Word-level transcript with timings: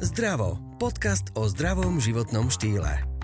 Zdravo. 0.00 0.56
Podcast 0.80 1.28
o 1.36 1.44
zdravom 1.44 2.00
životnom 2.00 2.48
štýle. 2.48 3.19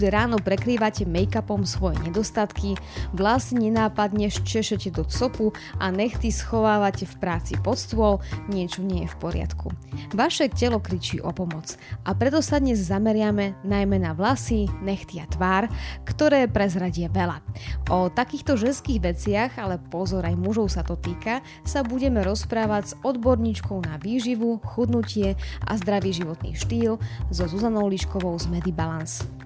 Každé 0.00 0.16
ráno 0.16 0.40
prekrývate 0.40 1.04
make-upom 1.04 1.68
svoje 1.68 2.00
nedostatky, 2.08 2.72
vlasy 3.12 3.68
nenápadne 3.68 4.32
ščešete 4.32 4.96
do 4.96 5.04
copu 5.04 5.52
a 5.76 5.92
nechty 5.92 6.32
schovávate 6.32 7.04
v 7.04 7.20
práci 7.20 7.60
pod 7.60 7.76
stôl, 7.76 8.16
niečo 8.48 8.80
nie 8.80 9.04
je 9.04 9.12
v 9.12 9.16
poriadku. 9.20 9.68
Vaše 10.16 10.48
telo 10.56 10.80
kričí 10.80 11.20
o 11.20 11.28
pomoc 11.36 11.76
a 12.08 12.16
preto 12.16 12.40
sa 12.40 12.64
dnes 12.64 12.80
zameriame 12.80 13.60
najmä 13.60 14.00
na 14.00 14.16
vlasy, 14.16 14.72
nechty 14.80 15.20
a 15.20 15.28
tvár, 15.28 15.68
ktoré 16.08 16.48
prezradie 16.48 17.12
veľa. 17.12 17.44
O 17.92 18.08
takýchto 18.08 18.56
ženských 18.56 19.04
veciach, 19.04 19.60
ale 19.60 19.76
pozor 19.92 20.24
aj 20.24 20.32
mužov 20.32 20.72
sa 20.72 20.80
to 20.80 20.96
týka, 20.96 21.44
sa 21.68 21.84
budeme 21.84 22.24
rozprávať 22.24 22.82
s 22.88 22.96
odborníčkou 23.04 23.84
na 23.84 24.00
výživu, 24.00 24.64
chudnutie 24.64 25.36
a 25.68 25.76
zdravý 25.76 26.16
životný 26.16 26.56
štýl 26.56 26.96
so 27.28 27.44
Zuzanou 27.44 27.84
Liškovou 27.84 28.32
z 28.40 28.48
Medibalance. 28.48 29.39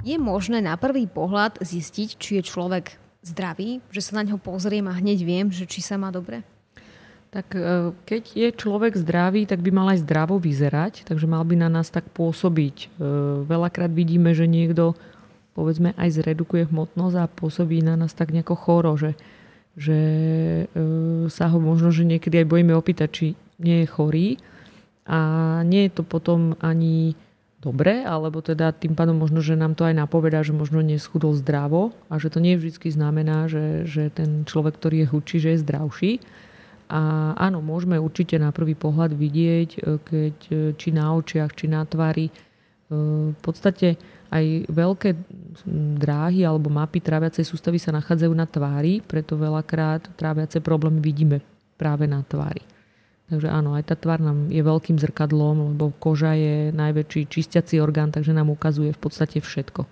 Je 0.00 0.16
možné 0.16 0.64
na 0.64 0.80
prvý 0.80 1.04
pohľad 1.04 1.60
zistiť, 1.60 2.16
či 2.16 2.40
je 2.40 2.42
človek 2.48 2.96
zdravý, 3.20 3.84
že 3.92 4.00
sa 4.00 4.20
na 4.20 4.32
ňo 4.32 4.40
pozriem 4.40 4.88
a 4.88 4.96
hneď 4.96 5.18
viem, 5.20 5.46
že 5.52 5.68
či 5.68 5.84
sa 5.84 6.00
má 6.00 6.08
dobre? 6.08 6.40
Tak 7.30 7.54
e, 7.54 7.92
keď 8.08 8.22
je 8.32 8.48
človek 8.50 8.96
zdravý, 8.96 9.46
tak 9.46 9.60
by 9.62 9.70
mal 9.70 9.92
aj 9.92 10.02
zdravo 10.02 10.40
vyzerať, 10.40 11.06
takže 11.06 11.30
mal 11.30 11.44
by 11.46 11.54
na 11.62 11.68
nás 11.70 11.92
tak 11.92 12.08
pôsobiť. 12.10 12.76
E, 12.80 12.86
veľakrát 13.46 13.92
vidíme, 13.92 14.34
že 14.34 14.50
niekto 14.50 14.98
povedzme 15.54 15.92
aj 15.94 16.16
zredukuje 16.16 16.66
hmotnosť 16.72 17.16
a 17.20 17.30
pôsobí 17.30 17.84
na 17.84 17.94
nás 17.94 18.16
tak 18.16 18.32
nejako 18.32 18.56
choro, 18.56 18.96
že, 18.96 19.14
že 19.76 19.98
e, 20.64 20.64
sa 21.28 21.46
ho 21.52 21.60
možno, 21.60 21.92
že 21.92 22.08
niekedy 22.08 22.40
aj 22.40 22.50
bojíme 22.50 22.74
opýtať, 22.74 23.08
či 23.12 23.26
nie 23.60 23.84
je 23.84 23.92
chorý. 23.92 24.28
A 25.04 25.60
nie 25.68 25.86
je 25.86 26.00
to 26.00 26.02
potom 26.02 26.56
ani 26.58 27.14
dobre, 27.60 28.02
alebo 28.02 28.40
teda 28.40 28.72
tým 28.72 28.96
pádom 28.96 29.20
možno, 29.20 29.44
že 29.44 29.52
nám 29.52 29.76
to 29.76 29.84
aj 29.84 29.92
napovedá, 29.92 30.40
že 30.40 30.56
možno 30.56 30.80
neschudol 30.80 31.36
zdravo 31.36 31.92
a 32.08 32.16
že 32.16 32.32
to 32.32 32.40
nie 32.40 32.56
vždy 32.56 32.88
znamená, 32.88 33.46
že, 33.52 33.84
že 33.84 34.08
ten 34.08 34.48
človek, 34.48 34.80
ktorý 34.80 35.04
je 35.04 35.10
chudší, 35.12 35.36
že 35.38 35.50
je 35.54 35.62
zdravší. 35.62 36.12
A 36.90 37.32
áno, 37.38 37.62
môžeme 37.62 38.00
určite 38.02 38.34
na 38.34 38.50
prvý 38.50 38.74
pohľad 38.74 39.14
vidieť, 39.14 39.70
e, 39.78 39.80
keď 40.02 40.36
e, 40.50 40.54
či 40.74 40.88
na 40.90 41.14
očiach, 41.14 41.54
či 41.54 41.70
na 41.70 41.86
tvári 41.86 42.26
e, 42.26 42.32
v 43.30 43.38
podstate 43.38 43.94
aj 44.34 44.66
veľké 44.66 45.14
dráhy 46.02 46.42
alebo 46.42 46.66
mapy 46.66 46.98
tráviacej 46.98 47.46
sústavy 47.46 47.78
sa 47.78 47.94
nachádzajú 47.94 48.32
na 48.34 48.42
tvári, 48.42 49.06
preto 49.06 49.38
veľakrát 49.38 50.18
tráviace 50.18 50.58
problémy 50.58 50.98
vidíme 50.98 51.38
práve 51.78 52.10
na 52.10 52.26
tvári. 52.26 52.79
Takže 53.30 53.46
áno, 53.46 53.78
aj 53.78 53.86
tá 53.86 53.94
tvár 53.94 54.18
nám 54.18 54.50
je 54.50 54.58
veľkým 54.58 54.98
zrkadlom, 54.98 55.74
lebo 55.74 55.94
koža 56.02 56.34
je 56.34 56.74
najväčší 56.74 57.30
čistiaci 57.30 57.78
orgán, 57.78 58.10
takže 58.10 58.34
nám 58.34 58.50
ukazuje 58.50 58.90
v 58.90 59.00
podstate 59.00 59.38
všetko. 59.38 59.86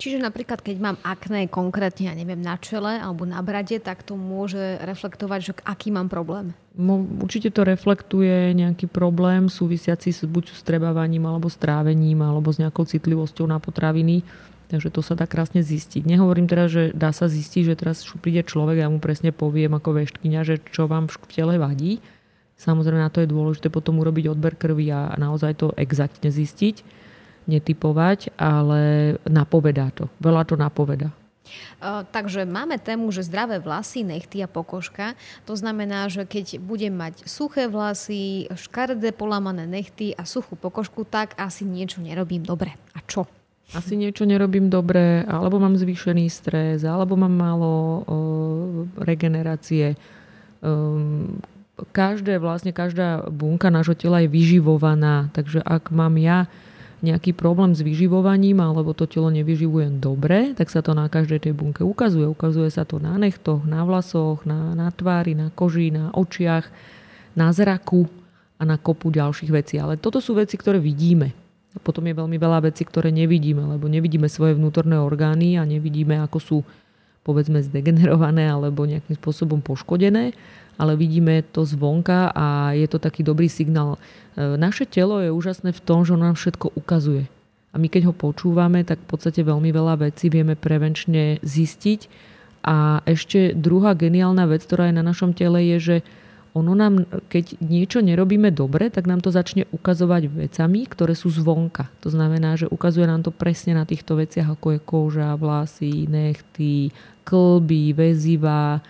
Čiže 0.00 0.18
napríklad, 0.18 0.64
keď 0.64 0.76
mám 0.80 0.96
akné 1.04 1.46
konkrétne, 1.46 2.10
ja 2.10 2.14
neviem, 2.16 2.40
na 2.40 2.56
čele 2.58 2.98
alebo 2.98 3.28
na 3.28 3.38
brade, 3.44 3.78
tak 3.78 4.02
to 4.02 4.16
môže 4.16 4.80
reflektovať, 4.82 5.40
že 5.40 5.52
aký 5.62 5.92
mám 5.92 6.08
problém? 6.08 6.56
No, 6.74 7.04
určite 7.20 7.52
to 7.52 7.62
reflektuje 7.68 8.56
nejaký 8.56 8.88
problém 8.88 9.52
súvisiaci 9.52 10.10
s 10.14 10.24
buď 10.24 10.56
s 10.56 10.62
trebávaním 10.64 11.28
alebo 11.28 11.52
strávením 11.52 12.24
alebo 12.24 12.48
s 12.48 12.58
nejakou 12.58 12.88
citlivosťou 12.88 13.44
na 13.44 13.60
potraviny. 13.60 14.24
Takže 14.68 14.92
to 14.92 15.00
sa 15.00 15.16
dá 15.16 15.24
krásne 15.24 15.64
zistiť. 15.64 16.04
Nehovorím 16.04 16.44
teraz, 16.44 16.68
že 16.68 16.92
dá 16.92 17.08
sa 17.08 17.24
zistiť, 17.24 17.72
že 17.72 17.78
teraz 17.78 18.04
príde 18.20 18.44
človek 18.44 18.84
a 18.84 18.84
ja 18.84 18.92
mu 18.92 19.00
presne 19.00 19.32
poviem 19.32 19.72
ako 19.72 19.96
veškyňa, 20.04 20.40
že 20.44 20.60
čo 20.60 20.84
vám 20.84 21.08
v 21.08 21.16
tele 21.32 21.56
vadí 21.56 22.04
Samozrejme 22.58 22.98
na 22.98 23.08
to 23.08 23.22
je 23.22 23.30
dôležité 23.30 23.70
potom 23.70 24.02
urobiť 24.02 24.34
odber 24.34 24.58
krvi 24.58 24.90
a 24.90 25.14
naozaj 25.14 25.62
to 25.62 25.66
exaktne 25.78 26.28
zistiť, 26.28 26.82
netypovať, 27.46 28.34
ale 28.34 29.14
napovedá 29.24 29.94
to. 29.94 30.10
Veľa 30.18 30.42
to 30.42 30.58
napovedá. 30.58 31.14
Takže 32.12 32.44
máme 32.44 32.76
tému, 32.76 33.08
že 33.08 33.24
zdravé 33.24 33.56
vlasy, 33.56 34.04
nechty 34.04 34.44
a 34.44 34.48
pokožka. 34.50 35.16
To 35.48 35.56
znamená, 35.56 36.12
že 36.12 36.28
keď 36.28 36.60
budem 36.60 36.92
mať 36.92 37.24
suché 37.24 37.70
vlasy, 37.70 38.52
škaredé 38.52 39.16
polamané 39.16 39.64
nechty 39.64 40.12
a 40.12 40.28
suchú 40.28 40.60
pokožku, 40.60 41.08
tak 41.08 41.32
asi 41.40 41.64
niečo 41.64 42.04
nerobím 42.04 42.44
dobre. 42.44 42.76
A 42.92 43.00
čo? 43.06 43.24
Asi 43.72 44.00
niečo 44.00 44.24
nerobím 44.24 44.72
dobre, 44.72 45.24
alebo 45.28 45.60
mám 45.60 45.76
zvýšený 45.76 46.28
stres, 46.32 46.88
alebo 46.88 47.20
mám 47.20 47.32
málo 47.32 47.72
o, 47.72 47.92
regenerácie. 48.96 49.92
Um, 50.64 51.36
každé, 51.94 52.42
vlastne 52.42 52.74
každá 52.74 53.26
bunka 53.30 53.70
nášho 53.70 53.94
tela 53.94 54.22
je 54.24 54.28
vyživovaná, 54.30 55.30
takže 55.34 55.62
ak 55.62 55.94
mám 55.94 56.18
ja 56.18 56.50
nejaký 56.98 57.30
problém 57.30 57.78
s 57.78 57.80
vyživovaním 57.82 58.58
alebo 58.58 58.90
to 58.90 59.06
telo 59.06 59.30
nevyživujem 59.30 60.02
dobre, 60.02 60.54
tak 60.58 60.66
sa 60.66 60.82
to 60.82 60.98
na 60.98 61.06
každej 61.06 61.46
tej 61.46 61.54
bunke 61.54 61.86
ukazuje. 61.86 62.26
Ukazuje 62.26 62.74
sa 62.74 62.82
to 62.82 62.98
na 62.98 63.14
nechtoch, 63.14 63.62
na 63.62 63.86
vlasoch, 63.86 64.42
na, 64.42 64.74
na 64.74 64.90
tvári, 64.90 65.38
na 65.38 65.54
koži, 65.54 65.94
na 65.94 66.10
očiach, 66.10 66.66
na 67.38 67.54
zraku 67.54 68.10
a 68.58 68.66
na 68.66 68.74
kopu 68.74 69.14
ďalších 69.14 69.50
vecí. 69.54 69.78
Ale 69.78 69.94
toto 69.94 70.18
sú 70.18 70.34
veci, 70.34 70.58
ktoré 70.58 70.82
vidíme. 70.82 71.30
A 71.76 71.78
potom 71.78 72.02
je 72.02 72.18
veľmi 72.18 72.34
veľa 72.34 72.66
vecí, 72.66 72.82
ktoré 72.82 73.14
nevidíme, 73.14 73.62
lebo 73.62 73.86
nevidíme 73.86 74.26
svoje 74.26 74.58
vnútorné 74.58 74.98
orgány 74.98 75.54
a 75.54 75.62
nevidíme, 75.62 76.18
ako 76.18 76.38
sú 76.42 76.58
povedzme 77.28 77.60
zdegenerované 77.60 78.48
alebo 78.48 78.88
nejakým 78.88 79.20
spôsobom 79.20 79.60
poškodené 79.60 80.32
ale 80.78 80.94
vidíme 80.94 81.42
to 81.42 81.66
zvonka 81.66 82.30
a 82.30 82.72
je 82.72 82.86
to 82.86 83.02
taký 83.02 83.26
dobrý 83.26 83.50
signál. 83.50 83.98
E, 83.98 84.54
naše 84.54 84.86
telo 84.86 85.18
je 85.18 85.34
úžasné 85.34 85.74
v 85.74 85.82
tom, 85.82 86.06
že 86.06 86.14
ono 86.14 86.30
nám 86.30 86.38
všetko 86.38 86.78
ukazuje. 86.78 87.26
A 87.74 87.76
my 87.76 87.90
keď 87.90 88.08
ho 88.08 88.14
počúvame, 88.14 88.86
tak 88.86 89.02
v 89.02 89.08
podstate 89.10 89.42
veľmi 89.42 89.74
veľa 89.74 90.08
vecí 90.08 90.30
vieme 90.30 90.54
prevenčne 90.54 91.42
zistiť. 91.42 92.00
A 92.64 93.02
ešte 93.04 93.52
druhá 93.58 93.92
geniálna 93.98 94.46
vec, 94.46 94.64
ktorá 94.64 94.88
je 94.88 94.96
na 94.96 95.04
našom 95.04 95.34
tele, 95.34 95.66
je, 95.76 95.76
že 95.78 95.96
ono 96.56 96.72
nám, 96.72 97.04
keď 97.28 97.60
niečo 97.60 98.00
nerobíme 98.00 98.48
dobre, 98.48 98.88
tak 98.88 99.04
nám 99.04 99.20
to 99.20 99.28
začne 99.28 99.68
ukazovať 99.68 100.32
vecami, 100.32 100.88
ktoré 100.88 101.12
sú 101.12 101.28
zvonka. 101.28 101.92
To 102.00 102.08
znamená, 102.08 102.56
že 102.56 102.70
ukazuje 102.70 103.04
nám 103.04 103.24
to 103.24 103.32
presne 103.32 103.76
na 103.76 103.84
týchto 103.84 104.16
veciach, 104.16 104.56
ako 104.56 104.76
je 104.76 104.80
koža, 104.80 105.36
vlasy, 105.36 106.08
nechty, 106.08 106.90
klby, 107.28 107.92
väziva, 107.92 108.80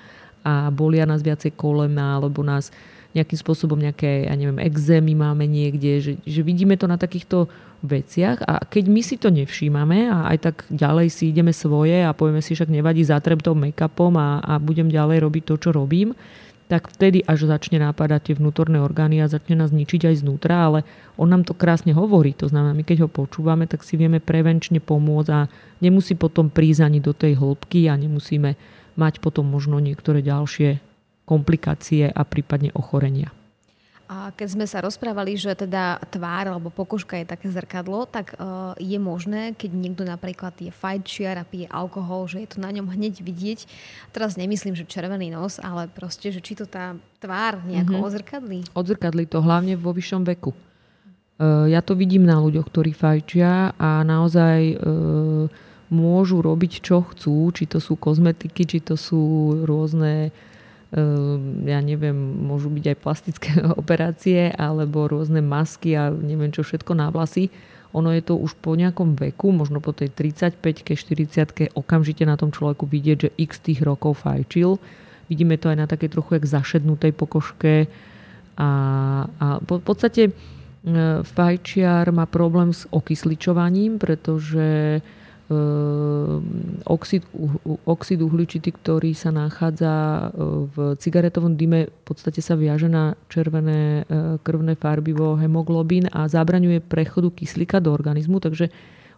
a 0.48 0.72
bolia 0.72 1.04
nás 1.04 1.20
viacej 1.20 1.52
kolena 1.58 2.16
alebo 2.16 2.40
nás 2.40 2.72
nejakým 3.16 3.40
spôsobom 3.40 3.80
nejaké, 3.80 4.28
ja 4.28 4.34
neviem, 4.36 4.60
exémy 4.60 5.16
máme 5.16 5.48
niekde, 5.48 5.98
že, 5.98 6.12
že 6.28 6.40
vidíme 6.44 6.76
to 6.76 6.84
na 6.84 7.00
takýchto 7.00 7.48
veciach 7.80 8.44
a 8.44 8.60
keď 8.68 8.84
my 8.90 9.00
si 9.00 9.16
to 9.16 9.32
nevšímame 9.32 10.12
a 10.12 10.28
aj 10.34 10.38
tak 10.44 10.56
ďalej 10.68 11.08
si 11.08 11.32
ideme 11.32 11.54
svoje 11.56 12.04
a 12.04 12.12
povieme 12.12 12.44
si 12.44 12.52
však 12.52 12.68
nevadí, 12.68 13.00
zatrem 13.06 13.40
tou 13.40 13.56
make-upom 13.56 14.12
a, 14.18 14.44
a 14.44 14.52
budem 14.60 14.92
ďalej 14.92 15.24
robiť 15.24 15.42
to, 15.48 15.54
čo 15.56 15.70
robím, 15.72 16.12
tak 16.68 16.92
vtedy 16.92 17.24
až 17.24 17.48
začne 17.48 17.80
nápadať 17.80 18.20
tie 18.30 18.34
vnútorné 18.36 18.76
orgány 18.76 19.24
a 19.24 19.32
začne 19.32 19.56
nás 19.56 19.72
ničiť 19.72 20.12
aj 20.12 20.16
znútra, 20.20 20.68
ale 20.68 20.80
on 21.16 21.32
nám 21.32 21.48
to 21.48 21.56
krásne 21.56 21.96
hovorí. 21.96 22.36
To 22.36 22.46
znamená, 22.46 22.76
my 22.76 22.84
keď 22.84 23.08
ho 23.08 23.10
počúvame, 23.10 23.64
tak 23.64 23.80
si 23.80 23.96
vieme 23.96 24.20
prevenčne 24.20 24.78
pomôcť 24.84 25.30
a 25.32 25.48
nemusí 25.80 26.12
potom 26.12 26.52
prísť 26.52 26.84
ani 26.84 27.00
do 27.00 27.16
tej 27.16 27.40
hĺbky 27.40 27.88
a 27.88 27.96
nemusíme 27.96 28.52
mať 29.00 29.14
potom 29.24 29.48
možno 29.48 29.80
niektoré 29.80 30.20
ďalšie 30.20 30.84
komplikácie 31.24 32.12
a 32.12 32.22
prípadne 32.28 32.68
ochorenia. 32.76 33.32
A 34.08 34.32
keď 34.32 34.48
sme 34.56 34.64
sa 34.64 34.80
rozprávali, 34.80 35.36
že 35.36 35.52
teda 35.52 36.00
tvár 36.08 36.48
alebo 36.48 36.72
pokožka 36.72 37.20
je 37.20 37.28
také 37.28 37.52
zrkadlo, 37.52 38.08
tak 38.08 38.32
uh, 38.40 38.72
je 38.80 38.96
možné, 38.96 39.52
keď 39.52 39.70
niekto 39.76 40.00
napríklad 40.08 40.56
je 40.56 40.72
fajčiar 40.72 41.36
a 41.36 41.44
pije 41.44 41.68
alkohol, 41.68 42.24
že 42.24 42.40
je 42.40 42.56
to 42.56 42.58
na 42.64 42.72
ňom 42.72 42.88
hneď 42.88 43.20
vidieť. 43.20 43.68
Teraz 44.08 44.40
nemyslím, 44.40 44.72
že 44.72 44.88
červený 44.88 45.28
nos, 45.28 45.60
ale 45.60 45.92
proste, 45.92 46.32
že 46.32 46.40
či 46.40 46.56
to 46.56 46.64
tá 46.64 46.96
tvár 47.20 47.60
nejako 47.68 48.00
mm-hmm. 48.00 48.08
odzrkadlí. 48.08 48.58
Odzrkadlí 48.72 49.28
to 49.28 49.44
hlavne 49.44 49.76
vo 49.76 49.92
vyššom 49.92 50.24
veku. 50.24 50.56
Uh, 51.36 51.68
ja 51.68 51.84
to 51.84 51.92
vidím 51.92 52.24
na 52.24 52.40
ľuďoch, 52.40 52.64
ktorí 52.64 52.96
fajčia 52.96 53.76
a 53.76 54.00
naozaj 54.08 54.60
uh, 54.72 55.52
môžu 55.92 56.40
robiť, 56.40 56.80
čo 56.80 57.04
chcú, 57.04 57.52
či 57.52 57.68
to 57.68 57.76
sú 57.76 58.00
kozmetiky, 58.00 58.64
či 58.64 58.80
to 58.80 58.96
sú 58.96 59.52
rôzne 59.68 60.32
ja 61.68 61.84
neviem, 61.84 62.16
môžu 62.16 62.72
byť 62.72 62.84
aj 62.88 62.96
plastické 62.96 63.50
operácie 63.80 64.48
alebo 64.56 65.04
rôzne 65.04 65.44
masky 65.44 65.92
a 65.92 66.08
neviem 66.08 66.48
čo 66.48 66.64
všetko 66.64 66.96
na 66.96 67.12
vlasy. 67.12 67.52
Ono 67.96 68.12
je 68.12 68.20
to 68.20 68.36
už 68.36 68.56
po 68.60 68.76
nejakom 68.76 69.16
veku, 69.16 69.48
možno 69.48 69.80
po 69.80 69.96
tej 69.96 70.12
35-ke, 70.12 70.92
40 70.92 71.72
okamžite 71.72 72.24
na 72.28 72.36
tom 72.36 72.52
človeku 72.52 72.84
vidieť, 72.84 73.16
že 73.16 73.30
x 73.40 73.64
tých 73.64 73.80
rokov 73.80 74.24
fajčil. 74.28 74.76
Vidíme 75.32 75.56
to 75.56 75.72
aj 75.72 75.76
na 75.76 75.86
takej 75.88 76.12
trochu 76.12 76.36
jak 76.36 76.44
zašednutej 76.44 77.12
pokožke. 77.16 77.88
A, 78.60 78.70
a 79.28 79.46
po, 79.64 79.80
v 79.80 79.84
podstate 79.84 80.22
e, 80.28 80.32
fajčiar 81.24 82.12
má 82.12 82.28
problém 82.28 82.76
s 82.76 82.84
okysličovaním, 82.92 83.96
pretože 83.96 85.00
oxid, 86.84 87.24
oxid 87.88 88.20
uhličitý, 88.20 88.68
ktorý 88.68 89.16
sa 89.16 89.32
nachádza 89.32 90.28
v 90.76 90.92
cigaretovom 91.00 91.56
dyme, 91.56 91.88
v 91.88 92.02
podstate 92.04 92.44
sa 92.44 92.52
viaže 92.52 92.92
na 92.92 93.16
červené 93.32 94.04
krvné 94.44 94.76
farbivo 94.76 95.40
hemoglobín 95.40 96.04
a 96.12 96.28
zabraňuje 96.28 96.84
prechodu 96.84 97.32
kyslíka 97.32 97.80
do 97.80 97.96
organizmu, 97.96 98.44
takže 98.44 98.68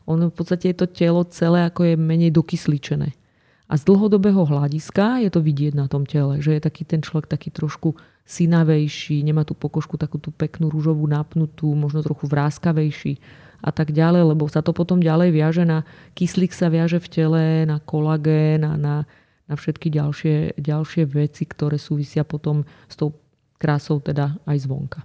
ono 0.06 0.30
v 0.30 0.34
podstate 0.34 0.70
je 0.70 0.76
to 0.78 0.86
telo 0.86 1.26
celé 1.26 1.66
ako 1.66 1.82
je 1.90 1.94
menej 1.98 2.30
dokysličené. 2.30 3.10
A 3.70 3.78
z 3.78 3.82
dlhodobého 3.86 4.42
hľadiska 4.46 5.22
je 5.22 5.30
to 5.30 5.38
vidieť 5.42 5.78
na 5.78 5.86
tom 5.86 6.02
tele, 6.02 6.42
že 6.42 6.58
je 6.58 6.62
taký 6.62 6.82
ten 6.82 7.02
človek 7.02 7.30
taký 7.30 7.54
trošku 7.54 7.94
synavejší, 8.26 9.22
nemá 9.26 9.42
tú 9.42 9.58
pokožku 9.58 9.98
takú 9.98 10.18
tú 10.22 10.30
peknú 10.30 10.70
rúžovú 10.70 11.06
napnutú, 11.06 11.74
možno 11.74 12.02
trochu 12.06 12.30
vráskavejší 12.30 13.18
a 13.60 13.70
tak 13.70 13.92
ďalej, 13.92 14.32
lebo 14.34 14.48
sa 14.48 14.64
to 14.64 14.72
potom 14.72 15.04
ďalej 15.04 15.30
viaže 15.36 15.64
na 15.68 15.84
kyslík 16.16 16.52
sa 16.56 16.72
viaže 16.72 16.96
v 16.96 17.08
tele, 17.08 17.44
na 17.68 17.76
kolagén 17.80 18.64
a 18.64 18.74
na, 18.76 19.04
na 19.48 19.54
všetky 19.54 19.92
ďalšie, 19.92 20.56
ďalšie 20.56 21.04
veci, 21.08 21.44
ktoré 21.44 21.76
súvisia 21.76 22.24
potom 22.24 22.64
s 22.88 22.96
tou 22.96 23.16
krásou 23.60 24.00
teda 24.00 24.40
aj 24.48 24.56
zvonka. 24.64 25.00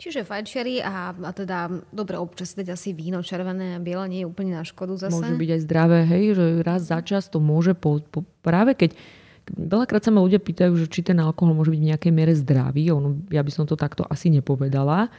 Čiže 0.00 0.24
fajčiari 0.24 0.80
a, 0.80 1.12
a 1.12 1.30
teda 1.36 1.68
dobre 1.92 2.16
občas 2.16 2.56
dať 2.56 2.72
asi 2.72 2.96
víno 2.96 3.20
červené 3.20 3.76
a 3.76 3.84
biele 3.84 4.08
nie 4.08 4.24
je 4.24 4.30
úplne 4.32 4.56
na 4.56 4.64
škodu 4.64 4.96
zase. 4.96 5.12
Môže 5.12 5.36
byť 5.36 5.50
aj 5.52 5.60
zdravé, 5.68 5.98
hej, 6.08 6.24
že 6.40 6.44
raz 6.64 6.88
za 6.88 7.04
čas 7.04 7.28
to 7.28 7.36
môže 7.36 7.76
po, 7.76 8.00
po, 8.08 8.24
práve 8.40 8.72
keď 8.72 8.96
veľakrát 9.52 10.00
sa 10.00 10.08
ma 10.08 10.24
ľudia 10.24 10.40
pýtajú, 10.40 10.72
že 10.80 10.88
či 10.88 11.04
ten 11.04 11.20
alkohol 11.20 11.52
môže 11.52 11.68
byť 11.68 11.80
v 11.84 11.88
nejakej 11.92 12.12
miere 12.16 12.32
zdravý. 12.32 12.88
Ono, 12.96 13.28
ja 13.28 13.44
by 13.44 13.52
som 13.52 13.68
to 13.68 13.76
takto 13.76 14.08
asi 14.08 14.32
nepovedala, 14.32 15.12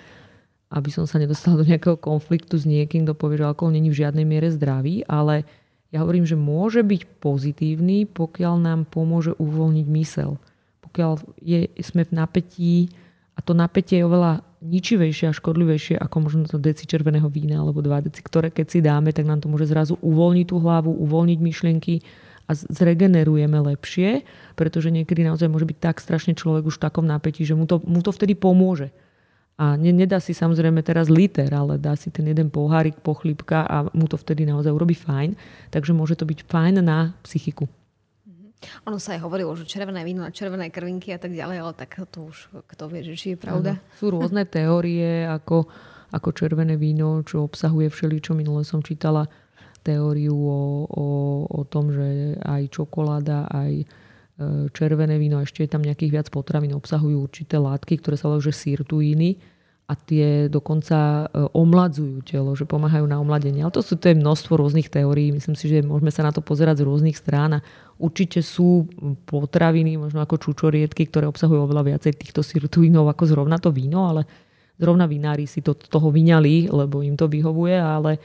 aby 0.72 0.90
som 0.90 1.04
sa 1.04 1.20
nedostala 1.20 1.60
do 1.60 1.68
nejakého 1.68 2.00
konfliktu 2.00 2.56
s 2.56 2.64
niekým, 2.64 3.04
kto 3.04 3.14
povie, 3.14 3.44
že 3.44 3.48
alkohol 3.52 3.76
není 3.76 3.92
v 3.92 4.00
žiadnej 4.02 4.24
miere 4.24 4.48
zdravý, 4.48 5.04
ale 5.06 5.44
ja 5.92 6.00
hovorím, 6.00 6.24
že 6.24 6.40
môže 6.40 6.82
byť 6.88 7.20
pozitívny, 7.20 8.08
pokiaľ 8.08 8.56
nám 8.64 8.80
pomôže 8.88 9.36
uvoľniť 9.36 9.88
mysel. 10.00 10.40
Pokiaľ 10.80 11.12
je, 11.44 11.68
sme 11.84 12.08
v 12.08 12.12
napätí 12.16 12.76
a 13.36 13.44
to 13.44 13.52
napätie 13.52 14.00
je 14.00 14.08
oveľa 14.08 14.44
ničivejšie 14.64 15.32
a 15.32 15.36
škodlivejšie 15.36 16.00
ako 16.00 16.18
možno 16.24 16.42
to 16.48 16.62
deci 16.62 16.88
červeného 16.88 17.28
vína 17.28 17.60
alebo 17.60 17.84
dva 17.84 18.00
deci, 18.00 18.24
ktoré 18.24 18.54
keď 18.54 18.66
si 18.72 18.80
dáme, 18.80 19.12
tak 19.12 19.28
nám 19.28 19.44
to 19.44 19.52
môže 19.52 19.68
zrazu 19.68 20.00
uvoľniť 20.00 20.46
tú 20.48 20.56
hlavu, 20.64 20.92
uvoľniť 20.96 21.40
myšlienky 21.42 21.96
a 22.48 22.52
zregenerujeme 22.56 23.58
lepšie, 23.74 24.24
pretože 24.56 24.94
niekedy 24.94 25.26
naozaj 25.28 25.52
môže 25.52 25.68
byť 25.68 25.78
tak 25.82 25.98
strašne 26.00 26.38
človek 26.38 26.68
už 26.68 26.78
v 26.78 26.84
takom 26.88 27.04
napätí, 27.08 27.44
že 27.44 27.58
mu 27.58 27.68
to, 27.68 27.82
mu 27.84 28.00
to 28.00 28.14
vtedy 28.14 28.38
pomôže. 28.38 28.94
A 29.62 29.78
ne, 29.78 29.94
nedá 29.94 30.18
si 30.18 30.34
samozrejme 30.34 30.82
teraz 30.82 31.06
liter, 31.06 31.54
ale 31.54 31.78
dá 31.78 31.94
si 31.94 32.10
ten 32.10 32.26
jeden 32.26 32.50
pohárik, 32.50 32.98
pochlípka 33.06 33.62
a 33.62 33.86
mu 33.94 34.10
to 34.10 34.18
vtedy 34.18 34.42
naozaj 34.42 34.74
urobí 34.74 34.98
fajn. 34.98 35.38
Takže 35.70 35.94
môže 35.94 36.18
to 36.18 36.26
byť 36.26 36.50
fajn 36.50 36.82
na 36.82 37.14
psychiku. 37.22 37.70
Ono 38.90 38.98
sa 38.98 39.14
aj 39.18 39.22
hovorilo, 39.22 39.54
že 39.54 39.70
červené 39.70 40.02
víno 40.02 40.26
a 40.26 40.34
červené 40.34 40.74
krvinky 40.74 41.14
a 41.14 41.22
tak 41.22 41.34
ďalej, 41.34 41.58
ale 41.62 41.74
tak 41.78 41.98
to 42.10 42.30
už 42.30 42.50
kto 42.74 42.84
vie, 42.90 43.02
že 43.06 43.14
či 43.14 43.28
je 43.34 43.38
pravda. 43.38 43.78
Ano. 43.78 43.98
Sú 43.98 44.10
rôzne 44.10 44.50
teórie, 44.50 45.30
ako, 45.30 45.70
ako 46.10 46.30
červené 46.34 46.78
víno, 46.78 47.22
čo 47.22 47.46
obsahuje 47.46 47.90
všeličo. 47.94 48.34
Minule 48.34 48.66
som 48.66 48.82
čítala 48.82 49.30
teóriu 49.82 50.38
o, 50.38 50.62
o, 50.90 51.06
o 51.50 51.62
tom, 51.66 51.90
že 51.90 52.38
aj 52.38 52.70
čokoláda, 52.70 53.50
aj 53.50 53.86
červené 54.74 55.16
víno, 55.18 55.42
ešte 55.42 55.66
je 55.66 55.70
tam 55.72 55.82
nejakých 55.82 56.12
viac 56.12 56.28
potravín, 56.30 56.74
obsahujú 56.74 57.18
určité 57.22 57.58
látky, 57.58 58.00
ktoré 58.02 58.16
sa 58.18 58.30
volajú, 58.30 58.50
že 58.50 58.54
sirtuíny 58.56 59.40
a 59.92 59.94
tie 60.00 60.48
dokonca 60.48 61.28
e, 61.28 61.52
omladzujú 61.52 62.24
telo, 62.24 62.56
že 62.56 62.64
pomáhajú 62.64 63.04
na 63.04 63.20
omladenie. 63.20 63.60
Ale 63.60 63.76
to 63.76 63.84
sú 63.84 64.00
to 64.00 64.08
je 64.08 64.16
množstvo 64.16 64.56
rôznych 64.56 64.88
teórií. 64.88 65.36
Myslím 65.36 65.60
si, 65.60 65.68
že 65.68 65.84
môžeme 65.84 66.16
sa 66.16 66.24
na 66.24 66.32
to 66.32 66.40
pozerať 66.40 66.80
z 66.80 66.88
rôznych 66.88 67.20
strán 67.20 67.60
a 67.60 67.64
určite 68.00 68.40
sú 68.40 68.88
potraviny, 69.28 70.00
možno 70.00 70.24
ako 70.24 70.40
čučoriedky, 70.40 71.12
ktoré 71.12 71.28
obsahujú 71.28 71.68
oveľa 71.68 71.92
viacej 71.92 72.16
týchto 72.16 72.40
sirtuínov 72.40 73.12
ako 73.12 73.24
zrovna 73.28 73.60
to 73.60 73.76
víno, 73.76 74.08
ale 74.08 74.24
zrovna 74.80 75.12
vinári 75.12 75.44
si 75.44 75.60
to 75.60 75.76
toho 75.76 76.08
vyňali, 76.08 76.72
lebo 76.72 77.04
im 77.04 77.20
to 77.20 77.28
vyhovuje, 77.28 77.76
ale, 77.76 78.16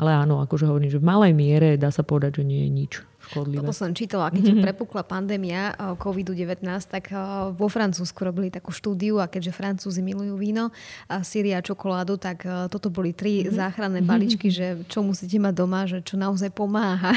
ale 0.00 0.10
áno, 0.16 0.40
akože 0.40 0.64
hovorím, 0.64 0.88
že 0.88 1.02
v 1.02 1.08
malej 1.10 1.32
miere 1.36 1.76
dá 1.76 1.92
sa 1.92 2.00
povedať, 2.00 2.40
že 2.40 2.48
nie 2.48 2.64
je 2.64 2.70
nič 2.72 2.92
škodlivé. 3.30 3.62
Toto 3.62 3.70
som 3.70 3.94
čítala, 3.94 4.34
keď 4.34 4.44
mm-hmm. 4.50 4.64
prepukla 4.66 5.02
pandémia 5.06 5.72
eh, 5.72 5.94
COVID-19, 5.94 6.66
tak 6.90 7.14
eh, 7.14 7.16
vo 7.54 7.70
Francúzsku 7.70 8.18
robili 8.26 8.50
takú 8.50 8.74
štúdiu 8.74 9.22
a 9.22 9.30
keďže 9.30 9.54
Francúzi 9.54 10.02
milujú 10.02 10.34
víno, 10.34 10.74
a 11.06 11.22
síria 11.22 11.62
a 11.62 11.64
čokoládu, 11.64 12.18
tak 12.18 12.42
eh, 12.42 12.66
toto 12.66 12.90
boli 12.90 13.14
tri 13.14 13.46
mm-hmm. 13.46 13.54
záchranné 13.54 14.00
baličky, 14.02 14.50
že 14.50 14.82
čo 14.90 15.06
musíte 15.06 15.38
mať 15.38 15.54
doma, 15.54 15.86
že 15.86 16.02
čo 16.02 16.18
naozaj 16.18 16.50
pomáha. 16.50 17.14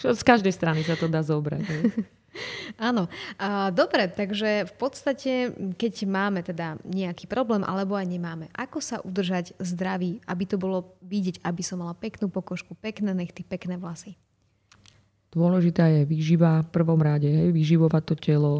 z 0.00 0.24
každej 0.24 0.56
strany 0.56 0.80
sa 0.80 0.96
to 0.96 1.06
dá 1.06 1.20
zobrať. 1.20 1.62
Áno. 2.78 3.10
Dobre, 3.74 4.06
takže 4.06 4.70
v 4.70 4.74
podstate, 4.78 5.32
keď 5.74 5.94
máme 6.06 6.46
teda 6.46 6.78
nejaký 6.86 7.26
problém, 7.26 7.66
alebo 7.66 7.98
aj 7.98 8.06
nemáme, 8.06 8.46
ako 8.54 8.78
sa 8.78 9.02
udržať 9.02 9.58
zdravý, 9.58 10.22
aby 10.22 10.44
to 10.46 10.54
bolo 10.54 10.94
vidieť, 11.02 11.42
aby 11.42 11.62
som 11.66 11.82
mala 11.82 11.98
peknú 11.98 12.30
pokožku, 12.30 12.78
pekné 12.78 13.10
nechty, 13.10 13.42
pekné 13.42 13.74
vlasy? 13.74 14.14
Dôležitá 15.28 15.92
je 15.92 16.08
výživa 16.08 16.64
v 16.64 16.68
prvom 16.72 17.00
rade, 17.04 17.28
hej, 17.28 17.52
vyživovať 17.52 18.02
to 18.08 18.14
telo. 18.16 18.54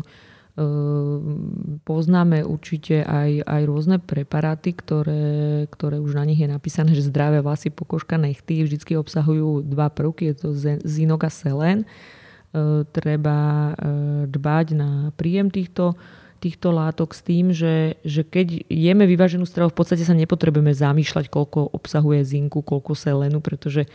Ehm, 0.58 1.80
poznáme 1.86 2.42
určite 2.42 3.06
aj, 3.06 3.46
aj 3.46 3.62
rôzne 3.64 3.96
preparáty, 4.02 4.74
ktoré, 4.74 5.64
ktoré 5.70 5.96
už 6.02 6.18
na 6.18 6.26
nich 6.28 6.42
je 6.42 6.50
napísané, 6.50 6.92
že 6.92 7.08
zdravé 7.08 7.40
vlasy, 7.40 7.72
pokožka, 7.72 8.18
nechty 8.20 8.66
vždy 8.66 8.98
obsahujú 8.98 9.64
dva 9.64 9.88
prvky, 9.88 10.34
je 10.34 10.34
to 10.34 10.48
zinok 10.84 11.24
a 11.24 11.30
selen. 11.30 11.86
Ehm, 12.52 12.84
treba 12.90 13.72
ehm, 13.72 14.28
dbať 14.28 14.66
na 14.76 14.90
príjem 15.16 15.48
týchto 15.48 15.96
týchto 16.38 16.70
látok 16.70 17.18
s 17.18 17.20
tým, 17.26 17.50
že, 17.50 17.98
že 18.06 18.22
keď 18.22 18.70
jeme 18.70 19.04
vyváženú 19.10 19.42
stravu, 19.42 19.74
v 19.74 19.78
podstate 19.82 20.06
sa 20.06 20.14
nepotrebujeme 20.14 20.70
zamýšľať, 20.70 21.26
koľko 21.26 21.74
obsahuje 21.74 22.22
zinku, 22.22 22.62
koľko 22.62 22.94
selenu, 22.94 23.42
pretože 23.42 23.90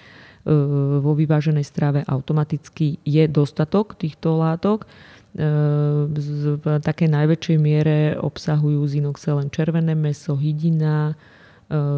vo 0.99 1.11
vyváženej 1.15 1.63
strave 1.63 1.99
automaticky 2.03 2.99
je 3.07 3.23
dostatok 3.31 3.95
týchto 3.95 4.35
látok. 4.39 4.85
V 5.33 6.65
takej 6.83 7.09
najväčšej 7.09 7.57
miere 7.57 8.13
obsahujú 8.21 8.85
zinoxe 8.85 9.33
len 9.33 9.49
červené 9.49 9.97
meso, 9.97 10.37
hydina, 10.37 11.17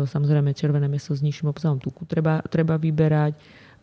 samozrejme 0.07 0.55
červené 0.55 0.87
meso 0.87 1.11
s 1.11 1.19
nižším 1.19 1.51
obsahom 1.51 1.83
tuku 1.83 2.07
treba, 2.07 2.39
treba 2.47 2.79
vyberať 2.79 3.35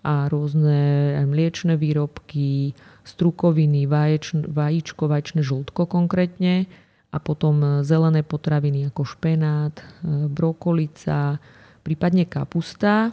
a 0.02 0.26
rôzne 0.26 1.14
mliečne 1.28 1.76
výrobky, 1.76 2.72
strukoviny, 3.04 3.84
vaječ, 3.86 4.34
vajíčko, 4.34 5.06
vaječné 5.06 5.44
žltko 5.44 5.84
konkrétne 5.84 6.66
a 7.12 7.20
potom 7.20 7.84
zelené 7.84 8.24
potraviny 8.24 8.88
ako 8.88 9.04
špenát, 9.04 9.84
brokolica, 10.32 11.36
prípadne 11.84 12.24
kapusta. 12.24 13.12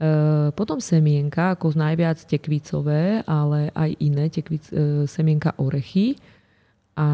E, 0.00 0.08
potom 0.56 0.80
semienka 0.80 1.52
ako 1.52 1.76
najviac 1.76 2.24
tekvicové, 2.24 3.20
ale 3.28 3.68
aj 3.76 3.90
iné 4.00 4.32
tekvic, 4.32 4.64
e, 4.72 5.04
semienka 5.04 5.52
orechy 5.60 6.16
a 6.96 7.08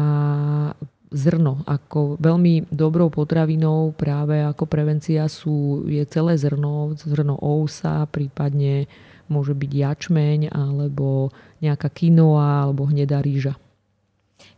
zrno. 1.11 1.67
Ako 1.67 2.15
veľmi 2.15 2.71
dobrou 2.71 3.11
potravinou 3.11 3.91
práve 3.91 4.39
ako 4.39 4.63
prevencia 4.71 5.27
sú, 5.27 5.83
je 5.83 5.99
celé 6.07 6.39
zrno, 6.39 6.95
zrno 6.95 7.35
ousa, 7.43 8.07
prípadne 8.07 8.87
môže 9.27 9.51
byť 9.51 9.71
jačmeň 9.71 10.39
alebo 10.55 11.35
nejaká 11.59 11.91
kinoa 11.91 12.71
alebo 12.71 12.87
hnedá 12.87 13.19
rýža. 13.19 13.59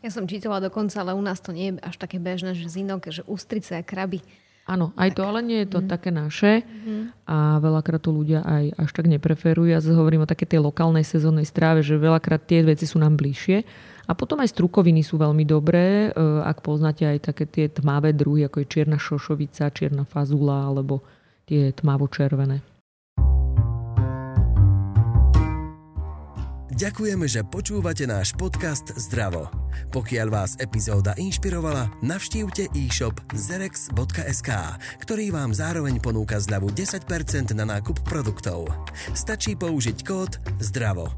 Ja 0.06 0.14
som 0.14 0.30
čítala 0.30 0.62
dokonca, 0.62 1.02
ale 1.02 1.18
u 1.18 1.24
nás 1.26 1.42
to 1.42 1.50
nie 1.50 1.74
je 1.74 1.82
až 1.82 1.98
také 1.98 2.22
bežné, 2.22 2.54
že 2.54 2.70
zinok, 2.70 3.10
že 3.10 3.26
ústrice 3.26 3.74
a 3.74 3.82
kraby 3.82 4.22
Áno, 4.70 4.94
aj 4.94 5.18
to, 5.18 5.26
ale 5.26 5.42
nie 5.42 5.66
je 5.66 5.74
to 5.74 5.80
mm. 5.82 5.88
také 5.90 6.14
naše 6.14 6.62
mm. 6.62 7.26
a 7.26 7.58
veľakrát 7.58 8.06
to 8.06 8.14
ľudia 8.14 8.46
aj 8.46 8.86
až 8.86 8.90
tak 8.94 9.10
nepreferujú. 9.10 9.66
Ja 9.66 9.82
hovorím 9.82 10.24
o 10.24 10.30
také 10.30 10.46
tej 10.46 10.62
lokálnej 10.62 11.02
sezónnej 11.02 11.50
stráve, 11.50 11.82
že 11.82 11.98
veľakrát 11.98 12.46
tie 12.46 12.62
veci 12.62 12.86
sú 12.86 13.02
nám 13.02 13.18
bližšie. 13.18 13.66
A 14.06 14.14
potom 14.14 14.38
aj 14.42 14.54
strukoviny 14.54 15.02
sú 15.02 15.18
veľmi 15.18 15.42
dobré, 15.46 16.10
e, 16.10 16.22
ak 16.46 16.62
poznáte 16.62 17.06
aj 17.06 17.34
také 17.34 17.50
tie 17.50 17.66
tmavé 17.70 18.14
druhy, 18.14 18.46
ako 18.46 18.62
je 18.62 18.70
čierna 18.70 18.98
šošovica, 19.02 19.74
čierna 19.74 20.06
fazula 20.06 20.70
alebo 20.70 21.02
tie 21.50 21.74
tmavo-červené. 21.74 22.62
Ďakujeme, 26.80 27.28
že 27.28 27.44
počúvate 27.44 28.08
náš 28.08 28.32
podcast 28.40 28.96
Zdravo. 28.96 29.52
Pokiaľ 29.92 30.28
vás 30.32 30.56
epizóda 30.64 31.12
inšpirovala, 31.20 31.92
navštívte 32.00 32.72
e-shop 32.72 33.20
zerex.sk, 33.36 34.50
ktorý 35.04 35.26
vám 35.28 35.52
zároveň 35.52 36.00
ponúka 36.00 36.40
zľavu 36.40 36.72
10% 36.72 37.52
na 37.52 37.68
nákup 37.68 38.00
produktov. 38.08 38.72
Stačí 39.12 39.60
použiť 39.60 40.08
kód 40.08 40.40
ZDRAVO. 40.64 41.12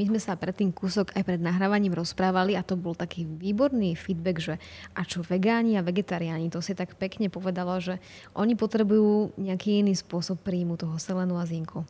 My 0.00 0.08
sme 0.08 0.16
sa 0.16 0.32
pred 0.32 0.56
tým 0.56 0.72
kúsok 0.72 1.12
aj 1.12 1.28
pred 1.28 1.44
nahrávaním 1.44 1.92
rozprávali 1.92 2.56
a 2.56 2.64
to 2.64 2.80
bol 2.80 2.96
taký 2.96 3.28
výborný 3.28 3.92
feedback, 4.00 4.40
že 4.40 4.54
a 4.96 5.04
čo 5.04 5.20
vegáni 5.20 5.76
a 5.76 5.84
vegetariáni, 5.84 6.48
to 6.48 6.64
si 6.64 6.72
tak 6.72 6.96
pekne 6.96 7.28
povedalo, 7.28 7.84
že 7.84 8.00
oni 8.32 8.56
potrebujú 8.56 9.36
nejaký 9.36 9.84
iný 9.84 9.92
spôsob 9.92 10.40
príjmu 10.40 10.80
toho 10.80 10.96
selenu 10.96 11.36
a 11.36 11.44
zinku. 11.44 11.84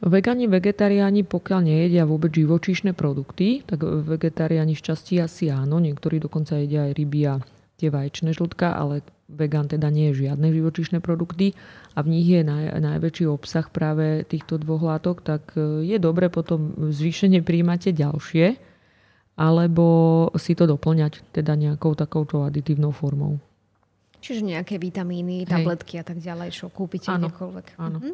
Vegani, 0.00 0.48
vegetariáni, 0.48 1.28
pokiaľ 1.28 1.60
nejedia 1.60 2.08
vôbec 2.08 2.32
živočíšne 2.32 2.96
produkty, 2.96 3.60
tak 3.68 3.84
vegetariáni 3.84 4.72
v 4.72 4.80
časti 4.80 5.20
asi 5.20 5.52
áno, 5.52 5.76
niektorí 5.76 6.16
dokonca 6.16 6.56
jedia 6.56 6.88
aj 6.88 6.92
ryby 6.96 7.20
a 7.28 7.34
tie 7.76 7.92
vaječné 7.92 8.32
žltka, 8.32 8.80
ale 8.80 9.04
vegan 9.28 9.68
teda 9.68 9.92
nie 9.92 10.08
je 10.12 10.24
žiadne 10.24 10.48
živočíšne 10.56 11.04
produkty 11.04 11.52
a 11.92 12.00
v 12.00 12.16
nich 12.16 12.28
je 12.32 12.40
naj, 12.40 12.80
najväčší 12.80 13.28
obsah 13.28 13.68
práve 13.68 14.24
týchto 14.24 14.56
dvoch 14.56 14.88
látok, 14.88 15.20
tak 15.20 15.52
e, 15.56 15.84
je 15.84 15.96
dobre 16.00 16.32
potom 16.32 16.76
zvýšenie 16.80 17.44
príjmate 17.44 17.92
ďalšie, 17.92 18.56
alebo 19.36 19.86
si 20.36 20.52
to 20.52 20.64
doplňať 20.64 21.28
teda 21.32 21.56
nejakou 21.56 21.92
takouto 21.92 22.44
aditívnou 22.44 22.92
formou. 22.92 23.40
Čiže 24.20 24.44
nejaké 24.44 24.76
vitamíny, 24.76 25.48
tabletky 25.48 25.96
Hej. 25.96 26.00
a 26.00 26.04
tak 26.04 26.18
ďalej, 26.20 26.48
čo 26.52 26.68
kúpite 26.68 27.08
áno, 27.08 27.32
kdekoľvek. 27.32 27.66
Áno. 27.80 27.98
Mhm. 27.98 28.12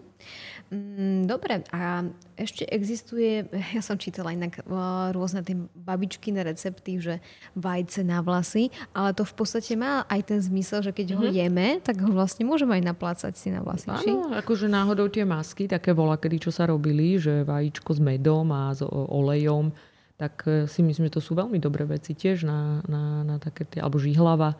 Dobre, 1.30 1.62
a 1.70 2.02
ešte 2.34 2.66
existuje, 2.66 3.46
ja 3.76 3.82
som 3.82 3.94
čítala 3.94 4.34
inak 4.34 4.66
rôzne 5.14 5.46
tie 5.46 5.54
babičkine 5.58 6.42
recepty, 6.42 6.98
že 6.98 7.14
vajce 7.54 8.02
na 8.02 8.18
vlasy, 8.18 8.74
ale 8.90 9.14
to 9.14 9.22
v 9.22 9.34
podstate 9.34 9.78
má 9.78 10.02
aj 10.10 10.20
ten 10.26 10.40
zmysel, 10.42 10.82
že 10.82 10.90
keď 10.90 11.14
mm-hmm. 11.14 11.22
ho 11.22 11.26
mhm. 11.30 11.36
jeme, 11.38 11.68
tak 11.82 11.96
ho 12.02 12.10
vlastne 12.10 12.42
môžeme 12.46 12.74
aj 12.78 12.82
naplácať 12.82 13.34
si 13.38 13.54
na 13.54 13.62
vlasy. 13.62 13.90
Áno, 13.90 14.34
akože 14.34 14.66
náhodou 14.66 15.06
tie 15.06 15.22
masky, 15.22 15.70
také 15.70 15.94
vola, 15.94 16.18
kedy 16.18 16.46
čo 16.46 16.50
sa 16.50 16.66
robili, 16.66 17.18
že 17.18 17.46
vajíčko 17.46 17.94
s 17.94 18.00
medom 18.02 18.50
a 18.50 18.74
s 18.74 18.82
olejom, 18.86 19.70
tak 20.16 20.48
e, 20.48 20.64
si 20.66 20.80
myslím, 20.80 21.08
že 21.08 21.20
to 21.20 21.22
sú 21.22 21.36
veľmi 21.36 21.60
dobré 21.60 21.84
veci 21.84 22.16
tiež 22.16 22.48
na, 22.48 22.80
na, 22.88 23.22
na 23.22 23.36
také 23.36 23.68
tie, 23.68 23.84
alebo 23.84 24.00
žihlava, 24.00 24.56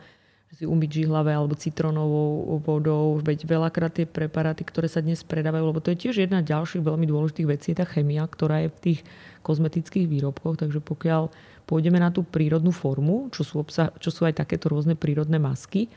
si 0.55 0.63
umyť 0.63 1.03
žihlave 1.03 1.35
alebo 1.35 1.59
citronovou 1.59 2.57
vodou. 2.63 3.19
Veď 3.19 3.43
veľakrát 3.43 3.99
tie 3.99 4.07
preparáty, 4.07 4.63
ktoré 4.63 4.87
sa 4.87 5.03
dnes 5.03 5.21
predávajú, 5.21 5.63
lebo 5.69 5.83
to 5.83 5.91
je 5.91 6.07
tiež 6.07 6.23
jedna 6.23 6.39
z 6.39 6.55
ďalších 6.55 6.83
veľmi 6.87 7.05
dôležitých 7.05 7.47
vecí, 7.47 7.69
tá 7.75 7.83
chemia, 7.83 8.23
ktorá 8.23 8.63
je 8.65 8.69
v 8.71 8.79
tých 8.79 8.99
kozmetických 9.43 10.07
výrobkoch. 10.07 10.55
Takže 10.57 10.79
pokiaľ 10.79 11.29
pôjdeme 11.67 11.99
na 11.99 12.09
tú 12.09 12.23
prírodnú 12.23 12.71
formu, 12.71 13.27
čo 13.35 13.43
sú, 13.43 13.59
obsah, 13.59 13.91
čo 13.99 14.09
sú 14.09 14.23
aj 14.23 14.39
takéto 14.39 14.71
rôzne 14.71 14.95
prírodné 14.95 15.35
masky, 15.35 15.91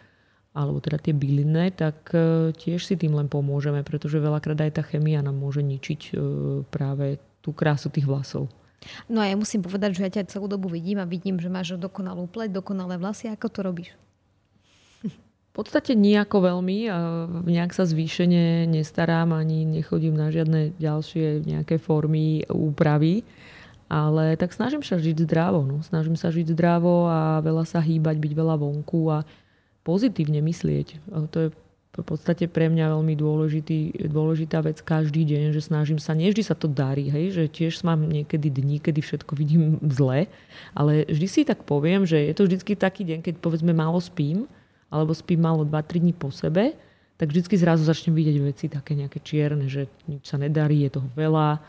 alebo 0.50 0.82
teda 0.82 0.98
tie 0.98 1.14
bylinné, 1.14 1.70
tak 1.70 2.10
e, 2.10 2.50
tiež 2.50 2.82
si 2.82 2.98
tým 2.98 3.14
len 3.14 3.30
pomôžeme, 3.30 3.86
pretože 3.86 4.18
veľakrát 4.18 4.66
aj 4.66 4.72
tá 4.76 4.82
chemia 4.82 5.22
nám 5.22 5.38
môže 5.38 5.62
ničiť 5.62 6.00
e, 6.10 6.12
práve 6.66 7.22
tú 7.38 7.54
krásu 7.54 7.86
tých 7.86 8.10
vlasov. 8.10 8.50
No 9.06 9.22
a 9.22 9.30
ja 9.30 9.38
musím 9.38 9.62
povedať, 9.62 9.94
že 9.94 10.02
ja 10.02 10.10
ťa 10.10 10.32
celú 10.36 10.50
dobu 10.50 10.66
vidím 10.66 10.98
a 10.98 11.06
vidím, 11.06 11.38
že 11.38 11.46
máš 11.46 11.78
dokonalú 11.78 12.26
pleť, 12.26 12.50
dokonalé 12.50 12.98
vlasy. 12.98 13.30
Ako 13.30 13.46
to 13.46 13.62
robíš? 13.62 13.94
V 15.50 15.52
podstate 15.52 15.98
nejako 15.98 16.46
veľmi. 16.46 16.78
A 16.88 17.26
nejak 17.44 17.74
sa 17.74 17.84
zvýšene 17.84 18.70
nestarám 18.70 19.34
ani 19.34 19.66
nechodím 19.66 20.14
na 20.14 20.30
žiadne 20.30 20.78
ďalšie 20.78 21.42
nejaké 21.42 21.82
formy 21.82 22.46
úpravy. 22.46 23.26
Ale 23.90 24.38
tak 24.38 24.54
snažím 24.54 24.86
sa 24.86 25.02
žiť 25.02 25.26
zdravo. 25.26 25.66
No. 25.66 25.82
Snažím 25.82 26.14
sa 26.14 26.30
žiť 26.30 26.54
zdravo 26.54 27.10
a 27.10 27.42
veľa 27.42 27.66
sa 27.66 27.82
hýbať, 27.82 28.22
byť 28.22 28.32
veľa 28.38 28.54
vonku 28.62 29.10
a 29.10 29.26
pozitívne 29.82 30.38
myslieť. 30.38 31.02
To 31.34 31.38
je 31.42 31.48
v 31.90 32.06
podstate 32.06 32.46
pre 32.46 32.70
mňa 32.70 32.96
veľmi 32.96 33.18
dôležitý, 33.18 34.06
dôležitá 34.06 34.62
vec 34.62 34.78
každý 34.78 35.26
deň, 35.26 35.50
že 35.50 35.60
snažím 35.66 35.98
sa, 35.98 36.14
nie 36.14 36.30
vždy 36.30 36.46
sa 36.46 36.54
to 36.54 36.70
darí, 36.70 37.10
hej, 37.10 37.34
že 37.34 37.44
tiež 37.50 37.82
mám 37.82 38.06
niekedy 38.06 38.46
dní, 38.46 38.78
kedy 38.78 39.02
všetko 39.02 39.34
vidím 39.34 39.76
zle, 39.90 40.30
ale 40.70 41.02
vždy 41.10 41.26
si 41.26 41.40
tak 41.42 41.66
poviem, 41.66 42.06
že 42.06 42.30
je 42.30 42.34
to 42.38 42.46
vždy 42.46 42.78
taký 42.78 43.02
deň, 43.02 43.26
keď 43.26 43.34
povedzme 43.42 43.74
málo 43.74 43.98
spím, 43.98 44.46
alebo 44.90 45.14
spím 45.14 45.46
malo 45.46 45.62
2-3 45.62 46.02
dní 46.02 46.12
po 46.12 46.34
sebe, 46.34 46.74
tak 47.16 47.30
vždy 47.30 47.56
zrazu 47.56 47.86
začnem 47.86 48.16
vidieť 48.16 48.36
veci 48.42 48.66
také 48.66 48.98
nejaké 48.98 49.20
čierne, 49.22 49.70
že 49.70 49.86
nič 50.10 50.26
sa 50.26 50.40
nedarí, 50.40 50.84
je 50.88 50.98
toho 50.98 51.08
veľa. 51.14 51.62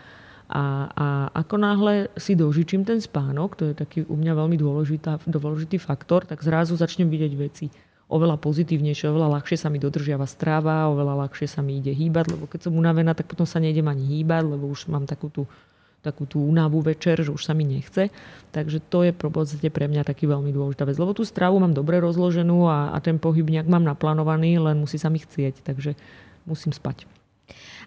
A, 0.51 0.63
a 0.92 1.06
ako 1.32 1.56
náhle 1.56 2.12
si 2.20 2.36
dožičím 2.36 2.84
ten 2.84 3.00
spánok, 3.00 3.56
to 3.56 3.72
je 3.72 3.75
taký 3.75 4.04
u 4.04 4.16
mňa 4.20 4.34
veľmi 4.36 4.58
dôležitá, 4.60 5.24
dôležitý 5.24 5.80
faktor, 5.80 6.28
tak 6.28 6.44
zrazu 6.44 6.75
začnem 6.75 7.08
vidieť 7.08 7.34
veci 7.40 7.72
oveľa 8.12 8.36
pozitívnejšie, 8.44 9.08
oveľa 9.08 9.40
ľahšie 9.40 9.56
sa 9.56 9.72
mi 9.72 9.80
dodržiava 9.80 10.28
stráva, 10.28 10.92
oveľa 10.92 11.25
ľahšie 11.25 11.48
sa 11.48 11.63
mi 11.63 11.80
ide 11.80 11.96
hýbať, 11.96 12.36
lebo 12.36 12.44
keď 12.44 12.68
som 12.68 12.75
unavená, 12.75 13.16
tak 13.16 13.32
potom 13.32 13.48
sa 13.48 13.63
nejdem 13.63 13.88
ani 13.88 14.20
hýbať, 14.20 14.44
lebo 14.51 14.68
už 14.68 14.92
mám 14.92 15.08
takú 15.08 15.32
tú 15.32 15.48
takú 16.01 16.25
tú 16.25 16.41
únavu 16.41 16.81
večer, 16.81 17.22
že 17.22 17.31
už 17.31 17.46
sa 17.46 17.53
mi 17.53 17.63
nechce. 17.63 18.10
Takže 18.51 18.81
to 18.89 19.05
je 19.05 19.13
podstate 19.13 19.70
pre 19.70 19.86
mňa 19.86 20.03
taký 20.03 20.25
veľmi 20.25 20.50
dôležitá 20.51 20.84
vec. 20.84 20.98
Lebo 20.98 21.13
tú 21.13 21.24
stravu 21.24 21.62
mám 21.62 21.72
dobre 21.72 22.01
rozloženú 22.01 22.67
a, 22.67 22.91
a 22.91 22.98
ten 23.00 23.22
pohyb 23.22 23.48
nejak 23.48 23.70
mám 23.70 23.86
naplánovaný, 23.86 24.60
len 24.60 24.81
musí 24.81 24.98
sa 24.98 25.13
mi 25.13 25.22
chcieť. 25.22 25.62
Takže 25.63 25.96
musím 26.50 26.74
spať. 26.74 27.05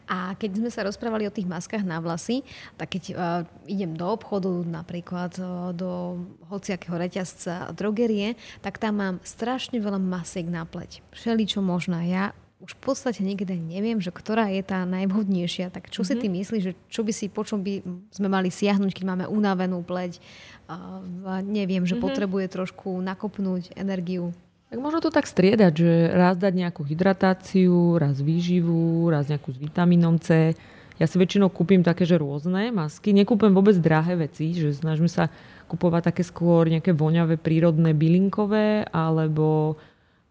A 0.05 0.37
keď 0.37 0.61
sme 0.61 0.69
sa 0.69 0.85
rozprávali 0.85 1.25
o 1.25 1.33
tých 1.33 1.49
maskách 1.49 1.81
na 1.81 1.97
vlasy, 1.97 2.45
tak 2.77 2.93
keď 2.93 3.05
uh, 3.09 3.17
idem 3.65 3.97
do 3.97 4.05
obchodu, 4.05 4.53
napríklad 4.69 5.33
uh, 5.41 5.73
do 5.73 6.21
hociakého 6.53 7.01
reťazca 7.01 7.73
drogerie, 7.73 8.37
tak 8.61 8.77
tam 8.77 9.01
mám 9.01 9.17
strašne 9.25 9.81
veľa 9.81 9.97
masiek 9.97 10.45
na 10.45 10.69
pleť. 10.69 11.01
Všeli 11.17 11.49
čo 11.49 11.65
možná. 11.65 12.05
Ja 12.05 12.37
už 12.63 12.79
v 12.79 12.81
podstate 12.81 13.21
nikdy 13.21 13.59
neviem, 13.59 13.99
že 13.99 14.15
ktorá 14.15 14.49
je 14.49 14.63
tá 14.63 14.87
najvhodnejšia. 14.87 15.75
Tak 15.75 15.91
čo 15.91 16.01
mm-hmm. 16.01 16.17
si 16.17 16.23
ty 16.23 16.27
mhm. 16.31 16.35
myslíš, 16.39 16.63
že 16.63 16.73
čo 16.89 17.01
by 17.03 17.13
si, 17.13 17.27
po 17.29 17.43
čom 17.43 17.61
by 17.61 17.83
sme 18.15 18.29
mali 18.31 18.49
siahnuť, 18.49 18.91
keď 18.95 19.05
máme 19.05 19.25
unavenú 19.29 19.83
pleť 19.83 20.23
a 20.71 21.03
neviem, 21.45 21.85
že 21.85 21.99
mm-hmm. 21.99 22.05
potrebuje 22.05 22.47
trošku 22.49 22.89
nakopnúť 23.05 23.77
energiu? 23.77 24.33
Tak 24.73 24.81
možno 24.81 25.05
to 25.05 25.13
tak 25.13 25.29
striedať, 25.29 25.73
že 25.77 25.93
raz 26.11 26.35
dať 26.35 26.51
nejakú 26.51 26.83
hydratáciu, 26.83 27.95
raz 28.01 28.19
výživu, 28.19 29.07
raz 29.07 29.31
nejakú 29.31 29.55
s 29.55 29.59
vitamínom 29.61 30.19
C. 30.19 30.57
Ja 30.99 31.07
si 31.07 31.15
väčšinou 31.15 31.51
kúpim 31.51 31.83
také, 31.83 32.03
že 32.07 32.19
rôzne 32.19 32.75
masky. 32.75 33.15
Nekúpim 33.15 33.55
vôbec 33.55 33.79
drahé 33.79 34.19
veci, 34.19 34.51
že 34.55 34.75
snažím 34.75 35.07
sa 35.07 35.31
kupovať 35.71 36.11
také 36.11 36.23
skôr 36.27 36.67
nejaké 36.67 36.91
voňavé, 36.91 37.39
prírodné, 37.39 37.95
bylinkové 37.95 38.87
alebo 38.91 39.79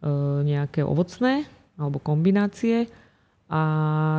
e, 0.03 0.13
nejaké 0.43 0.83
ovocné 0.83 1.47
alebo 1.83 1.99
kombinácie. 1.99 2.87
A 3.53 3.61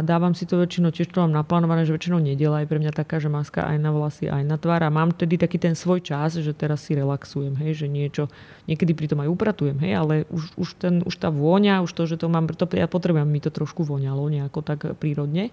dávam 0.06 0.30
si 0.30 0.46
to 0.46 0.62
väčšinou, 0.62 0.94
tiež 0.94 1.10
to 1.10 1.18
mám 1.18 1.34
naplánované, 1.34 1.82
že 1.82 1.90
väčšinou 1.90 2.22
nedela 2.22 2.62
je 2.62 2.70
pre 2.70 2.78
mňa 2.78 2.94
taká, 2.94 3.18
že 3.18 3.26
maska 3.26 3.66
aj 3.66 3.82
na 3.82 3.90
vlasy, 3.90 4.30
aj 4.30 4.46
na 4.46 4.54
tvár. 4.54 4.86
A 4.86 4.94
mám 4.94 5.10
tedy 5.10 5.34
taký 5.34 5.58
ten 5.58 5.74
svoj 5.74 6.06
čas, 6.06 6.38
že 6.38 6.54
teraz 6.54 6.86
si 6.86 6.94
relaxujem, 6.94 7.50
hej, 7.58 7.82
že 7.82 7.86
niečo, 7.90 8.30
niekedy 8.70 8.94
pri 8.94 9.10
tom 9.10 9.26
aj 9.26 9.32
upratujem, 9.34 9.74
hej, 9.82 9.92
ale 9.98 10.14
už, 10.30 10.54
už, 10.54 10.68
ten, 10.78 10.94
už 11.02 11.18
tá 11.18 11.34
vôňa, 11.34 11.82
už 11.82 11.90
to, 11.98 12.06
že 12.06 12.20
to 12.22 12.30
mám, 12.30 12.46
to, 12.46 12.62
ja 12.78 12.86
potrebujem, 12.86 13.26
mi 13.26 13.42
to 13.42 13.50
trošku 13.50 13.82
voňalo 13.82 14.22
nejako 14.30 14.60
tak 14.62 14.94
prírodne. 15.02 15.50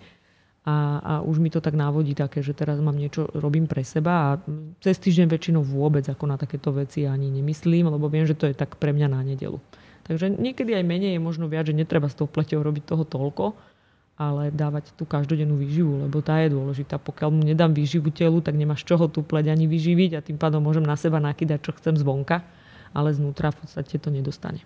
A, 0.62 1.02
a 1.02 1.14
už 1.26 1.42
mi 1.42 1.50
to 1.50 1.58
tak 1.58 1.74
návodí 1.74 2.14
také, 2.14 2.46
že 2.46 2.54
teraz 2.54 2.78
mám 2.78 2.94
niečo, 2.94 3.26
robím 3.34 3.66
pre 3.66 3.82
seba 3.82 4.14
a 4.14 4.38
cez 4.78 5.02
týždeň 5.02 5.26
väčšinou 5.26 5.66
vôbec 5.66 6.06
ako 6.06 6.30
na 6.30 6.38
takéto 6.38 6.70
veci 6.70 7.10
ani 7.10 7.34
nemyslím, 7.34 7.90
lebo 7.90 8.06
viem, 8.14 8.30
že 8.30 8.38
to 8.38 8.46
je 8.46 8.54
tak 8.54 8.78
pre 8.78 8.94
mňa 8.94 9.10
na 9.10 9.26
nedelu. 9.26 9.58
Takže 10.12 10.28
niekedy 10.28 10.76
aj 10.76 10.84
menej 10.84 11.16
je 11.16 11.24
možno 11.24 11.48
viac, 11.48 11.72
že 11.72 11.72
netreba 11.72 12.12
s 12.12 12.20
tou 12.20 12.28
pleťou 12.28 12.60
robiť 12.60 12.84
toho 12.84 13.08
toľko, 13.08 13.56
ale 14.20 14.52
dávať 14.52 14.92
tú 15.00 15.08
každodennú 15.08 15.56
výživu, 15.56 16.04
lebo 16.04 16.20
tá 16.20 16.44
je 16.44 16.52
dôležitá. 16.52 17.00
Pokiaľ 17.00 17.30
mu 17.32 17.48
nedám 17.48 17.72
výživu 17.72 18.12
telu, 18.12 18.44
tak 18.44 18.60
nemáš 18.60 18.84
čoho 18.84 19.08
tú 19.08 19.24
pleť 19.24 19.56
ani 19.56 19.72
vyživiť 19.72 20.20
a 20.20 20.26
tým 20.26 20.36
pádom 20.36 20.60
môžem 20.60 20.84
na 20.84 21.00
seba 21.00 21.24
nakýdať, 21.24 21.64
čo 21.64 21.72
chcem 21.80 21.96
zvonka, 21.96 22.44
ale 22.92 23.16
znútra 23.16 23.56
v 23.56 23.64
podstate 23.64 23.96
to 24.04 24.12
nedostane. 24.12 24.60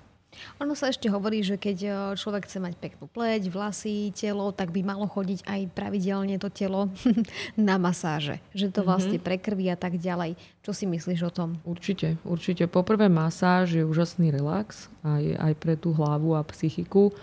Ono 0.63 0.73
sa 0.73 0.91
ešte 0.91 1.07
hovorí, 1.11 1.43
že 1.43 1.59
keď 1.59 1.77
e, 1.83 1.89
človek 2.15 2.47
chce 2.47 2.59
mať 2.63 2.73
peknú 2.79 3.11
pleť, 3.11 3.51
vlasy, 3.51 4.11
telo, 4.15 4.51
tak 4.55 4.71
by 4.71 4.81
malo 4.83 5.07
chodiť 5.07 5.43
aj 5.47 5.61
pravidelne 5.75 6.35
to 6.39 6.47
telo 6.51 6.91
na 7.59 7.75
masáže. 7.75 8.39
Že 8.55 8.75
to 8.75 8.81
mhm. 8.83 8.87
vlastne 8.87 9.17
prekrví 9.19 9.67
a 9.71 9.77
tak 9.79 9.99
ďalej. 9.99 10.39
Čo 10.63 10.71
si 10.73 10.85
myslíš 10.89 11.21
o 11.27 11.31
tom? 11.31 11.59
Určite, 11.67 12.17
určite. 12.25 12.65
Poprvé 12.65 13.11
masáž 13.11 13.77
je 13.77 13.83
úžasný 13.85 14.33
relax 14.33 14.87
aj, 15.05 15.23
aj 15.37 15.53
pre 15.61 15.73
tú 15.77 15.93
hlavu 15.93 16.33
a 16.33 16.45
psychiku. 16.49 17.13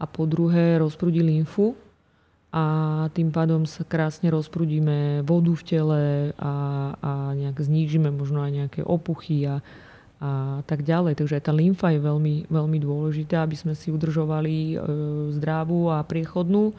A 0.00 0.08
po 0.08 0.24
druhé 0.24 0.80
rozprúdi 0.80 1.20
lymfu 1.20 1.76
a 2.50 2.64
tým 3.14 3.30
pádom 3.30 3.62
sa 3.62 3.86
krásne 3.86 4.26
rozprudíme 4.26 5.22
vodu 5.22 5.54
v 5.54 5.62
tele 5.62 6.02
a, 6.34 6.54
a 6.98 7.10
nejak 7.38 7.62
znížime 7.62 8.10
možno 8.10 8.42
aj 8.42 8.50
nejaké 8.50 8.80
opuchy 8.82 9.46
a, 9.46 9.62
a 10.20 10.60
tak 10.68 10.84
ďalej. 10.84 11.16
Takže 11.16 11.40
aj 11.40 11.44
tá 11.48 11.52
lymfa 11.56 11.96
je 11.96 12.00
veľmi, 12.04 12.52
veľmi 12.52 12.78
dôležitá, 12.84 13.40
aby 13.40 13.56
sme 13.56 13.72
si 13.72 13.88
udržovali 13.88 14.76
e, 14.76 14.84
zdravú 15.40 15.88
a 15.88 16.04
priechodnú 16.04 16.76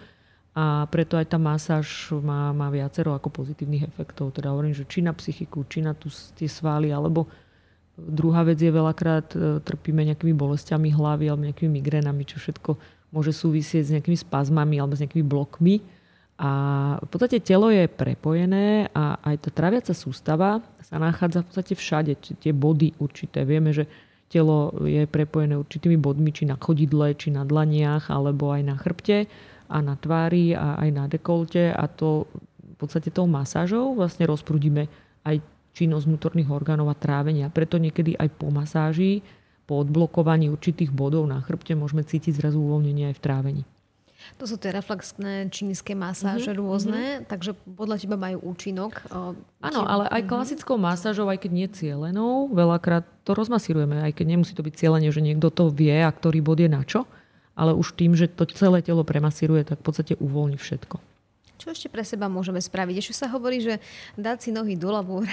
a 0.53 0.85
preto 0.93 1.17
aj 1.17 1.25
tá 1.33 1.41
masáž 1.41 2.13
má, 2.21 2.53
má 2.53 2.69
viacero 2.69 3.17
ako 3.17 3.33
pozitívnych 3.33 3.89
efektov. 3.89 4.37
Teda 4.37 4.53
hovorím, 4.53 4.77
že 4.77 4.85
či 4.85 5.01
na 5.01 5.09
psychiku, 5.17 5.65
či 5.65 5.81
na 5.81 5.97
tu, 5.97 6.13
tie 6.37 6.45
svaly, 6.45 6.93
alebo 6.93 7.25
druhá 7.97 8.45
vec 8.45 8.61
je 8.61 8.69
veľakrát 8.69 9.33
e, 9.33 9.57
trpíme 9.65 10.05
nejakými 10.05 10.37
bolestiami 10.37 10.93
hlavy 10.93 11.25
alebo 11.25 11.49
nejakými 11.49 11.81
migrénami, 11.81 12.21
čo 12.29 12.37
všetko 12.37 12.77
môže 13.09 13.33
súvisieť 13.33 13.83
s 13.89 13.93
nejakými 13.97 14.21
spazmami 14.21 14.77
alebo 14.77 14.93
s 14.93 15.01
nejakými 15.01 15.25
blokmi 15.25 15.81
a 16.41 16.51
v 16.97 17.07
podstate 17.07 17.37
telo 17.45 17.69
je 17.69 17.85
prepojené 17.85 18.89
a 18.97 19.21
aj 19.21 19.45
tá 19.45 19.49
traviaca 19.53 19.93
sústava 19.93 20.65
sa 20.81 20.97
nachádza 20.97 21.45
v 21.45 21.47
podstate 21.53 21.73
všade, 21.77 22.11
tie 22.17 22.49
body 22.49 22.97
určité. 22.97 23.45
Vieme, 23.45 23.69
že 23.69 23.85
telo 24.25 24.73
je 24.81 25.05
prepojené 25.05 25.53
určitými 25.53 26.01
bodmi, 26.01 26.33
či 26.33 26.49
na 26.49 26.57
chodidle, 26.57 27.13
či 27.13 27.29
na 27.29 27.45
dlaniach, 27.45 28.09
alebo 28.09 28.49
aj 28.49 28.61
na 28.65 28.75
chrbte 28.75 29.29
a 29.69 29.77
na 29.85 29.93
tvári 29.93 30.57
a 30.57 30.81
aj 30.81 30.89
na 30.89 31.05
dekolte 31.05 31.69
a 31.69 31.85
to 31.85 32.25
podstate 32.81 33.13
tou 33.13 33.29
masážou 33.29 33.93
vlastne 33.93 34.25
rozprúdime 34.25 34.89
aj 35.21 35.37
činnosť 35.77 36.09
vnútorných 36.09 36.49
orgánov 36.49 36.89
a 36.89 36.97
trávenia. 36.97 37.53
Preto 37.53 37.77
niekedy 37.77 38.17
aj 38.17 38.33
po 38.33 38.49
masáži, 38.49 39.21
po 39.69 39.85
odblokovaní 39.85 40.49
určitých 40.49 40.89
bodov 40.89 41.29
na 41.29 41.37
chrbte 41.45 41.77
môžeme 41.77 42.01
cítiť 42.01 42.41
zrazu 42.41 42.57
uvoľnenie 42.57 43.13
aj 43.13 43.15
v 43.21 43.23
trávení. 43.23 43.63
To 44.39 44.45
sú 44.49 44.55
tie 44.57 44.73
reflexné 44.73 45.49
čínske 45.53 45.93
masáže 45.93 46.49
mm-hmm. 46.49 46.61
rôzne, 46.61 47.01
mm-hmm. 47.01 47.27
takže 47.29 47.51
podľa 47.77 47.95
teba 48.01 48.17
majú 48.17 48.37
účinok. 48.53 49.05
Áno, 49.61 49.81
ale 49.85 50.09
aj 50.09 50.21
mhm. 50.25 50.29
klasickou 50.29 50.77
masážou, 50.81 51.29
aj 51.29 51.45
keď 51.45 51.51
nie 51.51 51.67
cielenou, 51.69 52.49
veľakrát 52.49 53.05
to 53.27 53.37
rozmasírujeme, 53.37 54.01
aj 54.01 54.17
keď 54.17 54.25
nemusí 54.25 54.53
to 54.57 54.65
byť 54.65 54.73
cieľenie, 54.73 55.09
že 55.13 55.21
niekto 55.21 55.53
to 55.53 55.69
vie 55.69 55.93
a 55.93 56.09
ktorý 56.09 56.41
bod 56.41 56.61
je 56.61 56.69
na 56.71 56.81
čo, 56.81 57.05
ale 57.53 57.75
už 57.75 57.93
tým, 57.93 58.17
že 58.17 58.31
to 58.31 58.47
celé 58.49 58.81
telo 58.81 59.05
premasíruje, 59.05 59.67
tak 59.67 59.83
v 59.83 59.85
podstate 59.85 60.13
uvoľní 60.17 60.57
všetko. 60.57 61.10
Čo 61.61 61.77
ešte 61.77 61.93
pre 61.93 62.01
seba 62.01 62.25
môžeme 62.25 62.57
spraviť? 62.57 63.05
Ešte 63.05 63.21
sa 63.21 63.29
hovorí, 63.29 63.61
že 63.61 63.77
dať 64.17 64.37
si 64.41 64.49
nohy 64.49 64.73
do 64.73 64.89
labúr, 64.89 65.29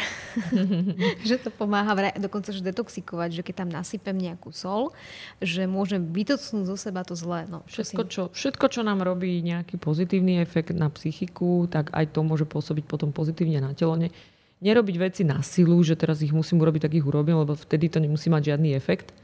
že 1.29 1.41
to 1.41 1.49
pomáha 1.49 1.97
dokonca 2.21 2.53
že 2.53 2.61
detoxikovať, 2.61 3.41
že 3.41 3.43
keď 3.49 3.65
tam 3.65 3.73
nasypem 3.73 4.13
nejakú 4.13 4.53
sol, 4.53 4.93
že 5.41 5.65
môžem 5.65 6.05
vytocnúť 6.05 6.69
zo 6.69 6.77
seba 6.77 7.01
to 7.01 7.17
zlé. 7.17 7.49
No, 7.49 7.65
čo 7.65 7.81
všetko, 7.81 8.03
čo, 8.13 8.23
všetko, 8.29 8.65
čo 8.69 8.81
nám 8.85 9.01
robí 9.01 9.41
nejaký 9.41 9.81
pozitívny 9.81 10.45
efekt 10.45 10.77
na 10.77 10.93
psychiku, 10.93 11.65
tak 11.65 11.97
aj 11.97 12.13
to 12.13 12.21
môže 12.21 12.45
pôsobiť 12.45 12.85
potom 12.85 13.09
pozitívne 13.09 13.65
na 13.65 13.73
telo. 13.73 13.97
Ne, 13.97 14.13
nerobiť 14.61 14.97
veci 15.01 15.23
na 15.25 15.41
silu, 15.41 15.81
že 15.81 15.97
teraz 15.97 16.21
ich 16.21 16.37
musím 16.37 16.61
urobiť, 16.61 16.93
tak 16.93 16.93
ich 16.93 17.09
urobím, 17.09 17.41
lebo 17.41 17.57
vtedy 17.57 17.89
to 17.89 18.05
nemusí 18.05 18.29
mať 18.29 18.53
žiadny 18.53 18.77
efekt 18.77 19.17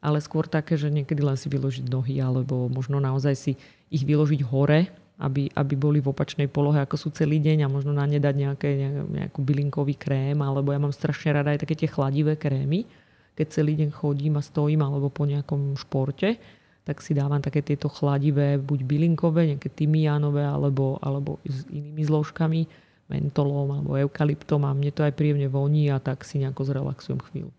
ale 0.00 0.16
skôr 0.24 0.48
také, 0.48 0.80
že 0.80 0.88
niekedy 0.88 1.20
len 1.20 1.36
si 1.36 1.52
vyložiť 1.52 1.92
nohy 1.92 2.24
alebo 2.24 2.72
možno 2.72 2.96
naozaj 3.04 3.34
si 3.36 3.52
ich 3.92 4.00
vyložiť 4.00 4.40
hore 4.48 4.88
aby, 5.20 5.52
aby 5.52 5.74
boli 5.76 6.00
v 6.00 6.10
opačnej 6.10 6.48
polohe, 6.48 6.80
ako 6.80 6.96
sú 6.96 7.08
celý 7.12 7.36
deň 7.44 7.68
a 7.68 7.72
možno 7.72 7.92
na 7.92 8.08
ne 8.08 8.16
dať 8.16 8.34
nejaké, 8.34 8.70
nejakú 9.04 9.44
bylinkový 9.44 10.00
krém, 10.00 10.40
alebo 10.40 10.72
ja 10.72 10.80
mám 10.80 10.96
strašne 10.96 11.36
rada 11.36 11.52
aj 11.52 11.68
také 11.68 11.76
tie 11.76 11.92
chladivé 11.92 12.40
krémy, 12.40 12.88
keď 13.36 13.46
celý 13.52 13.76
deň 13.76 13.92
chodím 13.92 14.40
a 14.40 14.42
stojím 14.42 14.80
alebo 14.80 15.12
po 15.12 15.28
nejakom 15.28 15.76
športe, 15.76 16.40
tak 16.88 17.04
si 17.04 17.12
dávam 17.12 17.38
také 17.44 17.60
tieto 17.60 17.92
chladivé, 17.92 18.56
buď 18.56 18.80
bylinkové, 18.88 19.54
nejaké 19.54 19.68
tymiánové, 19.68 20.42
alebo, 20.42 20.96
alebo 21.04 21.36
s 21.44 21.68
inými 21.68 22.02
zložkami, 22.08 22.64
mentolom 23.10 23.68
alebo 23.74 23.98
eukalyptom 23.98 24.64
a 24.64 24.72
mne 24.72 24.94
to 24.94 25.04
aj 25.04 25.12
príjemne 25.12 25.50
voní 25.50 25.90
a 25.90 25.98
tak 25.98 26.22
si 26.22 26.40
nejako 26.40 26.62
zrelaxujem 26.64 27.20
chvíľu. 27.30 27.50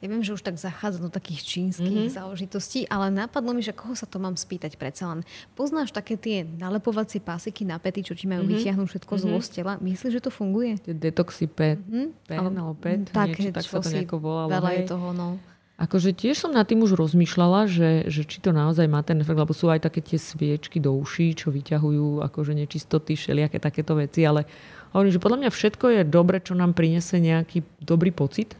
Ja 0.00 0.06
viem, 0.06 0.22
že 0.22 0.34
už 0.34 0.42
tak 0.42 0.56
zachádza 0.56 1.02
do 1.02 1.10
takých 1.10 1.42
čínskych 1.46 2.10
mm-hmm. 2.10 2.16
záležitostí, 2.16 2.86
ale 2.90 3.10
napadlo 3.10 3.56
mi, 3.56 3.62
že 3.64 3.74
koho 3.74 3.94
sa 3.96 4.04
to 4.04 4.22
mám 4.22 4.34
spýtať 4.34 4.76
predsa 4.76 5.10
len. 5.10 5.20
Poznáš 5.54 5.90
také 5.90 6.14
tie 6.18 6.42
nalepovacie 6.44 7.18
pásiky 7.18 7.66
na 7.66 7.80
pety, 7.80 8.06
čo 8.06 8.14
ti 8.14 8.30
majú 8.30 8.46
mm-hmm. 8.46 8.60
vytiahnuť 8.60 8.86
všetko 8.86 9.12
mm-hmm. 9.16 9.40
z 9.40 9.48
mhm. 9.48 9.54
tela? 9.54 9.72
Myslíš, 9.80 10.12
že 10.18 10.22
to 10.22 10.30
funguje? 10.32 10.80
Detoxy 10.84 11.46
pet, 11.50 11.78
mm-hmm. 11.80 12.06
pen 12.26 12.54
alebo 12.54 12.76
pet, 12.76 13.08
tak, 13.10 13.34
niečo, 13.34 13.54
tak 13.54 13.64
sa 13.66 13.80
to 13.80 13.90
nejako 13.90 14.16
volalo. 14.18 14.50
Veľa 14.50 14.70
je 14.76 14.82
toho, 14.86 15.08
no. 15.16 15.28
Akože 15.80 16.12
tiež 16.12 16.36
som 16.36 16.52
nad 16.52 16.68
tým 16.68 16.84
už 16.84 16.92
rozmýšľala, 16.92 17.64
že, 17.64 18.04
že 18.04 18.28
či 18.28 18.44
to 18.44 18.52
naozaj 18.52 18.84
má 18.84 19.00
ten 19.00 19.16
efekt, 19.24 19.40
lebo 19.40 19.56
sú 19.56 19.72
aj 19.72 19.88
také 19.88 20.04
tie 20.04 20.20
sviečky 20.20 20.76
do 20.76 20.92
uší, 20.92 21.32
čo 21.32 21.48
vyťahujú 21.48 22.20
akože 22.20 22.52
nečistoty, 22.52 23.16
všelijaké 23.16 23.56
takéto 23.56 23.96
veci, 23.96 24.20
ale 24.28 24.44
hovorím, 24.92 25.16
že 25.16 25.24
podľa 25.24 25.38
mňa 25.40 25.50
všetko 25.56 25.86
je 25.88 26.02
dobre, 26.04 26.44
čo 26.44 26.52
nám 26.52 26.76
prinesie 26.76 27.24
nejaký 27.24 27.64
dobrý 27.80 28.12
pocit 28.12 28.52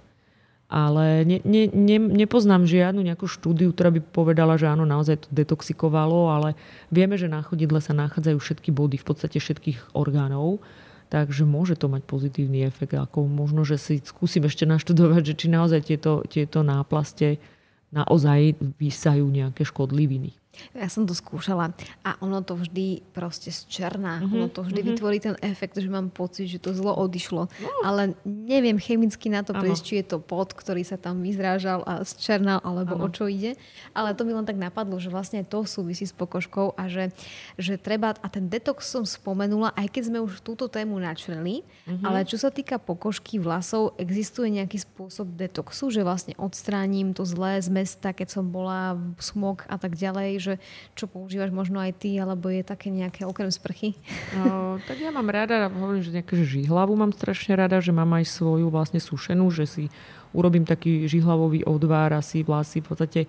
ale 0.70 1.26
ne, 1.26 1.38
ne, 1.42 1.66
ne, 1.66 1.98
nepoznám 1.98 2.62
žiadnu 2.62 3.02
nejakú 3.02 3.26
štúdiu, 3.26 3.74
ktorá 3.74 3.90
by 3.90 4.00
povedala, 4.14 4.54
že 4.54 4.70
áno, 4.70 4.86
naozaj 4.86 5.26
to 5.26 5.28
detoxikovalo, 5.34 6.30
ale 6.30 6.54
vieme, 6.94 7.18
že 7.18 7.26
na 7.26 7.42
chodidle 7.42 7.82
sa 7.82 7.90
nachádzajú 7.90 8.38
všetky 8.38 8.70
body, 8.70 8.96
v 9.02 9.06
podstate 9.10 9.42
všetkých 9.42 9.98
orgánov, 9.98 10.62
takže 11.10 11.42
môže 11.42 11.74
to 11.74 11.90
mať 11.90 12.06
pozitívny 12.06 12.62
efekt. 12.62 12.94
Ako 12.94 13.26
možno, 13.26 13.66
že 13.66 13.82
si 13.82 13.98
skúsim 13.98 14.46
ešte 14.46 14.62
naštudovať, 14.62 15.34
že 15.34 15.34
či 15.34 15.46
naozaj 15.50 15.80
tieto, 15.84 16.22
tieto 16.30 16.62
náplaste 16.62 17.42
naozaj 17.90 18.54
vysajú 18.78 19.26
nejaké 19.26 19.66
škodliviny. 19.66 20.39
Ja 20.74 20.90
som 20.90 21.06
to 21.06 21.14
skúšala 21.14 21.72
a 22.02 22.10
ono 22.20 22.42
to 22.42 22.58
vždy 22.58 23.02
proste 23.14 23.50
černá. 23.50 24.20
Mm-hmm. 24.20 24.34
Ono 24.34 24.46
to 24.50 24.60
vždy 24.66 24.80
mm-hmm. 24.82 24.96
vytvorí 24.98 25.16
ten 25.22 25.36
efekt, 25.40 25.78
že 25.78 25.86
mám 25.86 26.10
pocit, 26.10 26.50
že 26.50 26.58
to 26.58 26.74
zlo 26.74 26.94
odišlo. 26.94 27.46
Mm. 27.46 27.82
Ale 27.86 28.02
neviem 28.26 28.76
chemicky 28.76 29.30
na 29.30 29.46
to 29.46 29.54
prísť, 29.54 29.82
či 29.82 29.94
je 30.02 30.14
to 30.14 30.18
pot, 30.18 30.50
ktorý 30.50 30.82
sa 30.82 30.98
tam 30.98 31.22
vyzrážal 31.22 31.86
a 31.86 32.02
zčernal, 32.02 32.58
alebo 32.66 32.98
ano. 32.98 33.06
o 33.06 33.08
čo 33.08 33.30
ide. 33.30 33.54
Ale 33.94 34.14
to 34.14 34.26
mi 34.26 34.34
len 34.34 34.46
tak 34.46 34.58
napadlo, 34.58 34.98
že 34.98 35.08
vlastne 35.08 35.46
to 35.46 35.62
súvisí 35.64 36.04
s 36.04 36.14
pokožkou 36.14 36.74
a 36.74 36.90
že, 36.90 37.14
že 37.54 37.78
treba, 37.78 38.18
a 38.18 38.26
ten 38.26 38.50
detox 38.50 38.90
som 38.90 39.06
spomenula, 39.06 39.70
aj 39.78 39.86
keď 39.86 40.02
sme 40.10 40.18
už 40.18 40.42
túto 40.42 40.66
tému 40.66 40.98
načreli, 40.98 41.62
mm-hmm. 41.62 42.04
ale 42.04 42.26
čo 42.26 42.36
sa 42.36 42.50
týka 42.50 42.82
pokožky 42.82 43.38
vlasov, 43.38 43.94
existuje 43.96 44.50
nejaký 44.50 44.82
spôsob 44.82 45.30
detoxu, 45.38 45.94
že 45.94 46.02
vlastne 46.02 46.34
odstránim 46.36 47.14
to 47.14 47.22
zlé 47.22 47.62
z 47.62 47.70
mesta, 47.70 48.10
keď 48.10 48.28
som 48.34 48.50
bola 48.50 48.98
smog 49.22 49.62
a 49.70 49.78
tak 49.78 49.94
ďalej, 49.94 50.39
že 50.40 50.54
čo 50.96 51.04
používaš 51.04 51.52
možno 51.52 51.76
aj 51.78 52.00
ty, 52.00 52.16
alebo 52.16 52.48
je 52.48 52.64
také 52.64 52.88
nejaké 52.88 53.28
okrem 53.28 53.52
sprchy? 53.52 53.94
No, 54.40 54.78
tak 54.86 54.96
ja 55.02 55.10
mám 55.10 55.26
rada, 55.28 55.68
hovorím, 55.68 56.00
že 56.00 56.14
nejaké 56.14 56.38
žihlavu 56.40 56.94
mám 56.94 57.12
strašne 57.12 57.58
rada, 57.58 57.82
že 57.82 57.92
mám 57.92 58.08
aj 58.16 58.30
svoju 58.30 58.72
vlastne 58.72 59.02
sušenú, 59.02 59.52
že 59.52 59.66
si 59.66 59.84
urobím 60.32 60.62
taký 60.62 61.04
žihlavový 61.10 61.66
odvár 61.66 62.14
a 62.14 62.22
si 62.22 62.46
vlasy 62.46 62.80
v 62.80 62.86
podstate 62.86 63.20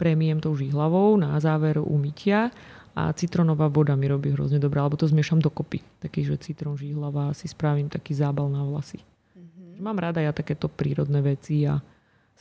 premiem 0.00 0.40
tou 0.40 0.56
žihlavou 0.56 1.16
na 1.16 1.36
záver 1.40 1.80
umytia 1.80 2.52
a 2.96 3.12
citronová 3.12 3.68
voda 3.68 3.92
mi 3.92 4.08
robí 4.08 4.32
hrozne 4.32 4.56
dobré, 4.56 4.80
alebo 4.80 4.96
to 4.96 5.04
zmiešam 5.04 5.36
dokopy. 5.36 5.84
Taký, 6.00 6.24
že 6.24 6.40
citrón, 6.40 6.80
žihlava 6.80 7.36
si 7.36 7.44
spravím 7.44 7.92
taký 7.92 8.16
zábal 8.16 8.48
na 8.48 8.64
vlasy. 8.64 9.04
Mm-hmm. 9.36 9.84
Mám 9.84 10.00
rada 10.00 10.24
ja 10.24 10.32
takéto 10.32 10.72
prírodné 10.72 11.20
veci 11.20 11.68
a 11.68 11.76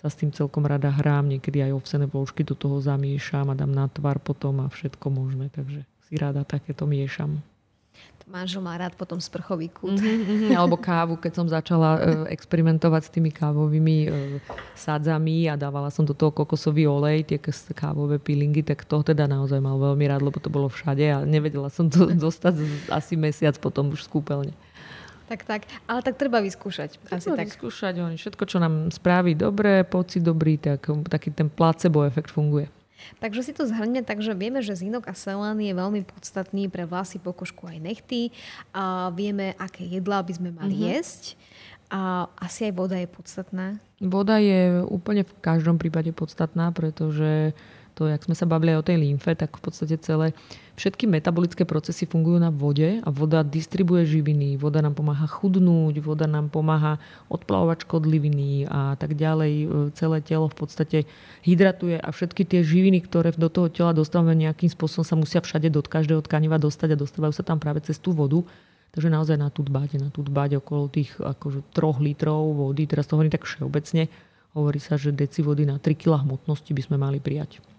sa 0.01 0.07
s 0.11 0.19
tým 0.19 0.31
celkom 0.35 0.67
rada 0.67 0.91
hrám, 0.91 1.27
niekedy 1.31 1.63
aj 1.63 1.75
ovsené 1.75 2.05
vložky 2.05 2.43
do 2.43 2.53
toho 2.53 2.83
zamiešam 2.83 3.49
a 3.51 3.57
dám 3.57 3.71
na 3.71 3.87
tvar 3.87 4.19
potom 4.19 4.61
a 4.63 4.67
všetko 4.67 5.07
možné, 5.09 5.47
takže 5.49 5.87
si 6.05 6.13
rada 6.19 6.43
takéto 6.43 6.85
miešam. 6.85 7.41
Manžel 8.25 8.57
má 8.57 8.73
rád 8.73 8.97
potom 8.97 9.21
sprchový 9.21 9.69
kút. 9.69 10.01
Mm-hmm, 10.01 10.57
alebo 10.57 10.81
kávu, 10.81 11.13
keď 11.13 11.31
som 11.37 11.45
začala 11.45 12.01
e, 12.01 12.33
experimentovať 12.33 13.01
s 13.05 13.13
tými 13.13 13.29
kávovými 13.29 13.97
e, 14.01 14.07
sádzami 14.73 15.45
a 15.45 15.53
dávala 15.53 15.93
som 15.93 16.01
do 16.01 16.17
toho 16.17 16.33
kokosový 16.33 16.89
olej, 16.89 17.21
tie 17.21 17.37
kávové 17.77 18.17
peelingy, 18.17 18.65
tak 18.65 18.81
to 18.81 19.05
teda 19.05 19.29
naozaj 19.29 19.61
mal 19.61 19.77
veľmi 19.77 20.09
rád, 20.09 20.25
lebo 20.25 20.41
to 20.41 20.49
bolo 20.49 20.73
všade 20.73 21.05
a 21.05 21.21
nevedela 21.21 21.69
som 21.69 21.85
to 21.85 22.09
dostať 22.25 22.65
asi 22.89 23.13
mesiac 23.13 23.61
potom 23.61 23.93
už 23.93 24.09
z 24.09 24.17
kúpeľne. 24.17 24.53
Tak, 25.25 25.41
tak. 25.43 25.61
Ale 25.89 26.05
tak 26.05 26.21
treba 26.21 26.37
vyskúšať. 26.41 27.01
Asi 27.09 27.29
treba 27.29 27.41
tak. 27.41 27.49
vyskúšať. 27.49 27.93
Oni, 27.97 28.15
všetko, 28.17 28.43
čo 28.45 28.57
nám 28.61 28.93
spraví 28.93 29.33
dobre, 29.33 29.81
pocit 29.81 30.21
dobrý, 30.21 30.61
tak 30.61 30.85
taký 31.09 31.33
ten 31.33 31.49
placebo 31.49 32.05
efekt 32.05 32.29
funguje. 32.29 32.69
Takže 33.21 33.41
si 33.45 33.53
to 33.53 33.69
zhrňme, 33.69 34.01
takže 34.01 34.33
vieme, 34.33 34.65
že 34.65 34.73
zinok 34.73 35.05
a 35.09 35.13
selán 35.13 35.61
je 35.61 35.73
veľmi 35.73 36.05
podstatný 36.09 36.69
pre 36.73 36.89
vlasy, 36.89 37.21
pokožku 37.21 37.69
aj 37.69 37.77
nechty. 37.77 38.33
A 38.73 39.13
vieme, 39.13 39.53
aké 39.61 39.85
jedlá 39.85 40.25
by 40.25 40.33
sme 40.33 40.49
mali 40.53 40.73
mm-hmm. 40.77 40.93
jesť. 40.97 41.23
A 41.93 42.25
asi 42.41 42.69
aj 42.69 42.73
voda 42.73 42.97
je 42.97 43.05
podstatná. 43.05 43.77
Voda 44.01 44.41
je 44.41 44.81
úplne 44.89 45.21
v 45.21 45.33
každom 45.37 45.77
prípade 45.77 46.09
podstatná, 46.17 46.73
pretože 46.73 47.53
to, 47.95 48.11
jak 48.11 48.27
sme 48.27 48.35
sa 48.35 48.43
bavili 48.43 48.75
o 48.75 48.83
tej 48.83 48.99
lymfe, 48.99 49.31
tak 49.39 49.55
v 49.55 49.61
podstate 49.63 49.95
celé 50.03 50.35
všetky 50.75 51.07
metabolické 51.07 51.63
procesy 51.63 52.03
fungujú 52.03 52.43
na 52.43 52.51
vode 52.51 52.99
a 52.99 53.09
voda 53.09 53.39
distribuje 53.41 54.03
živiny, 54.03 54.59
voda 54.59 54.83
nám 54.83 54.99
pomáha 54.99 55.23
chudnúť, 55.23 56.03
voda 56.03 56.27
nám 56.27 56.51
pomáha 56.51 56.99
odplavovať 57.31 57.87
škodliviny 57.87 58.67
a 58.67 58.99
tak 58.99 59.15
ďalej. 59.15 59.53
E, 59.63 59.67
celé 59.95 60.19
telo 60.19 60.51
v 60.51 60.57
podstate 60.59 60.97
hydratuje 61.47 61.95
a 61.95 62.09
všetky 62.11 62.43
tie 62.43 62.61
živiny, 62.67 62.99
ktoré 63.07 63.31
do 63.31 63.47
toho 63.47 63.71
tela 63.71 63.95
dostávame 63.95 64.35
nejakým 64.35 64.67
spôsobom 64.67 65.07
sa 65.07 65.15
musia 65.15 65.39
všade 65.39 65.71
do 65.71 65.79
každého 65.79 66.19
tkaniva 66.27 66.59
dostať 66.59 66.99
a 66.99 67.01
dostávajú 67.01 67.31
sa 67.31 67.47
tam 67.47 67.63
práve 67.63 67.79
cez 67.79 67.95
tú 67.95 68.11
vodu. 68.11 68.43
Takže 68.91 69.11
naozaj 69.11 69.35
na 69.39 69.51
tú 69.51 69.63
dbať, 69.63 69.99
na 69.99 70.07
tú 70.07 70.23
dbať 70.23 70.63
okolo 70.63 70.87
tých 70.87 71.15
akože 71.19 71.67
troch 71.75 71.99
litrov 71.99 72.55
vody. 72.55 72.87
Teraz 72.87 73.07
to 73.07 73.19
hovorím 73.19 73.31
tak 73.31 73.43
všeobecne. 73.43 74.07
Hovorí 74.55 74.79
sa, 74.79 74.95
že 74.95 75.11
deci 75.11 75.43
vody 75.43 75.67
na 75.67 75.75
3 75.75 75.99
kg 75.99 76.23
hmotnosti 76.23 76.71
by 76.71 76.79
sme 76.79 76.95
mali 76.95 77.19
prijať. 77.19 77.74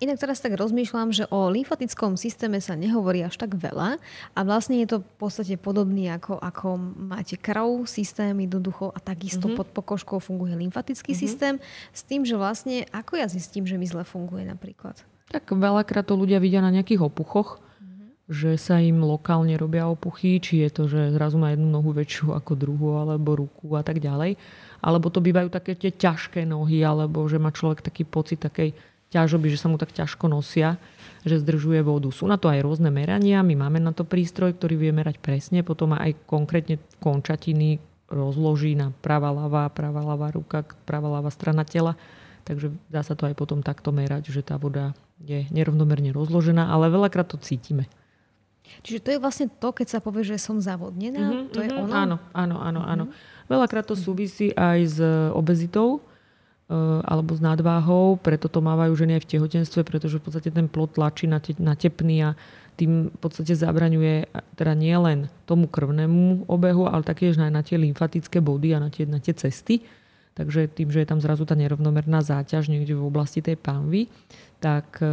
Inak 0.00 0.20
teraz 0.20 0.40
tak 0.42 0.56
rozmýšľam, 0.56 1.12
že 1.12 1.24
o 1.32 1.48
lymfatickom 1.48 2.20
systéme 2.20 2.60
sa 2.60 2.76
nehovorí 2.76 3.24
až 3.24 3.40
tak 3.40 3.56
veľa 3.56 3.96
a 4.32 4.40
vlastne 4.44 4.80
je 4.82 4.96
to 4.96 4.96
v 5.00 5.08
podstate 5.16 5.54
podobný 5.56 6.12
ako, 6.12 6.36
ako 6.40 6.76
máte 7.12 7.40
krv, 7.40 7.88
systém 7.88 8.36
jednoducho 8.36 8.92
a 8.92 8.98
takisto 9.00 9.48
mm-hmm. 9.48 9.58
pod 9.58 9.68
pokožkou 9.72 10.18
funguje 10.20 10.56
lymfatický 10.56 11.12
mm-hmm. 11.12 11.24
systém 11.24 11.54
s 11.92 12.00
tým, 12.04 12.24
že 12.24 12.36
vlastne 12.36 12.84
ako 12.92 13.20
ja 13.20 13.26
zistím, 13.28 13.64
že 13.64 13.80
mi 13.80 13.88
zle 13.88 14.04
funguje 14.04 14.44
napríklad? 14.44 15.00
Tak 15.32 15.50
veľakrát 15.50 16.06
to 16.06 16.14
ľudia 16.14 16.38
vidia 16.38 16.62
na 16.62 16.70
nejakých 16.70 17.02
opuchoch, 17.02 17.58
mm-hmm. 17.58 18.30
že 18.30 18.54
sa 18.60 18.78
im 18.78 19.02
lokálne 19.02 19.58
robia 19.58 19.90
opuchy, 19.90 20.38
či 20.38 20.62
je 20.62 20.70
to, 20.70 20.82
že 20.86 21.14
zrazu 21.16 21.36
má 21.40 21.50
jednu 21.50 21.66
nohu 21.66 21.90
väčšiu 21.90 22.36
ako 22.36 22.52
druhú 22.54 23.00
alebo 23.00 23.34
ruku 23.34 23.74
a 23.74 23.82
tak 23.82 23.98
ďalej. 23.98 24.38
Alebo 24.84 25.10
to 25.10 25.18
bývajú 25.18 25.50
také 25.50 25.74
tie 25.74 25.90
ťažké 25.90 26.46
nohy, 26.46 26.84
alebo 26.86 27.26
že 27.26 27.42
má 27.42 27.50
človek 27.50 27.82
taký 27.82 28.06
pocit 28.06 28.38
takej 28.38 28.76
ťažoby, 29.10 29.46
že 29.52 29.60
sa 29.60 29.70
mu 29.70 29.78
tak 29.78 29.94
ťažko 29.94 30.26
nosia, 30.26 30.76
že 31.26 31.42
zdržuje 31.42 31.82
vodu. 31.82 32.10
Sú 32.10 32.26
na 32.26 32.38
to 32.38 32.50
aj 32.50 32.62
rôzne 32.62 32.90
merania, 32.90 33.42
my 33.42 33.54
máme 33.54 33.82
na 33.82 33.90
to 33.90 34.06
prístroj, 34.06 34.54
ktorý 34.54 34.78
vie 34.78 34.92
merať 34.94 35.18
presne, 35.18 35.66
potom 35.66 35.94
aj 35.94 36.14
konkrétne 36.26 36.78
končatiny 37.02 37.82
rozloží 38.06 38.78
na 38.78 38.94
pravá 39.02 39.34
ľavá, 39.34 39.66
pravá 39.74 40.02
ľavá 40.02 40.30
ruka, 40.30 40.62
pravá 40.86 41.10
ľavá 41.10 41.30
strana 41.34 41.66
tela. 41.66 41.98
Takže 42.46 42.70
dá 42.86 43.02
sa 43.02 43.18
to 43.18 43.26
aj 43.26 43.34
potom 43.34 43.58
takto 43.58 43.90
merať, 43.90 44.30
že 44.30 44.46
tá 44.46 44.54
voda 44.54 44.94
je 45.18 45.50
nerovnomerne 45.50 46.14
rozložená, 46.14 46.70
ale 46.70 46.94
veľakrát 46.94 47.26
to 47.26 47.42
cítime. 47.42 47.90
Čiže 48.82 49.02
to 49.02 49.08
je 49.14 49.22
vlastne 49.22 49.46
to, 49.50 49.68
keď 49.70 49.98
sa 49.98 50.00
povie, 50.02 50.26
že 50.26 50.38
som 50.38 50.58
zavodnená? 50.58 51.22
Mm-hmm, 51.22 51.50
to 51.54 51.58
je 51.62 51.70
mhm. 51.70 51.78
ono? 51.86 51.92
Áno, 51.94 52.16
áno, 52.34 52.56
áno, 52.62 52.80
áno. 52.82 53.04
Mm-hmm. 53.10 53.50
Veľakrát 53.50 53.86
to 53.86 53.94
súvisí 53.98 54.50
aj 54.54 54.78
s 54.86 54.98
obezitou, 55.34 56.02
alebo 57.06 57.38
s 57.38 57.40
nadváhou, 57.42 58.18
preto 58.18 58.50
to 58.50 58.58
mávajú 58.58 58.98
ženy 58.98 59.18
aj 59.18 59.22
v 59.22 59.30
tehotenstve, 59.38 59.86
pretože 59.86 60.18
v 60.18 60.24
podstate 60.26 60.50
ten 60.50 60.66
plod 60.66 60.98
tlačí 60.98 61.30
na, 61.30 61.38
te, 61.38 61.54
na 61.62 61.78
tepný 61.78 62.26
a 62.26 62.30
tým 62.74 63.08
v 63.08 63.18
podstate 63.22 63.54
zabraňuje 63.54 64.28
teda 64.58 64.74
nielen 64.74 65.30
tomu 65.46 65.70
krvnému 65.70 66.50
obehu, 66.50 66.90
ale 66.90 67.06
taktiež 67.06 67.38
aj 67.38 67.54
na 67.54 67.62
tie 67.62 67.78
lymfatické 67.78 68.42
body 68.42 68.76
a 68.76 68.82
na 68.82 68.90
tie, 68.90 69.06
na 69.06 69.22
tie 69.22 69.32
cesty. 69.32 69.86
Takže 70.36 70.68
tým, 70.68 70.92
že 70.92 71.00
je 71.00 71.08
tam 71.08 71.16
zrazu 71.16 71.48
tá 71.48 71.56
nerovnomerná 71.56 72.20
záťaž 72.20 72.68
niekde 72.68 72.92
v 72.92 73.08
oblasti 73.08 73.40
tej 73.40 73.56
pánvy, 73.56 74.12
tak, 74.60 75.00
eh, 75.00 75.08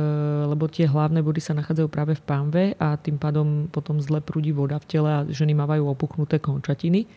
lebo 0.50 0.68
tie 0.68 0.84
hlavné 0.84 1.24
body 1.24 1.40
sa 1.40 1.56
nachádzajú 1.56 1.88
práve 1.88 2.20
v 2.20 2.24
pánve 2.28 2.64
a 2.76 3.00
tým 3.00 3.16
pádom 3.16 3.72
potom 3.72 4.04
zle 4.04 4.20
prúdi 4.20 4.52
voda 4.52 4.76
v 4.82 4.90
tele 4.90 5.10
a 5.14 5.24
ženy 5.24 5.56
mávajú 5.56 5.88
opuchnuté 5.88 6.44
končatiny 6.44 7.08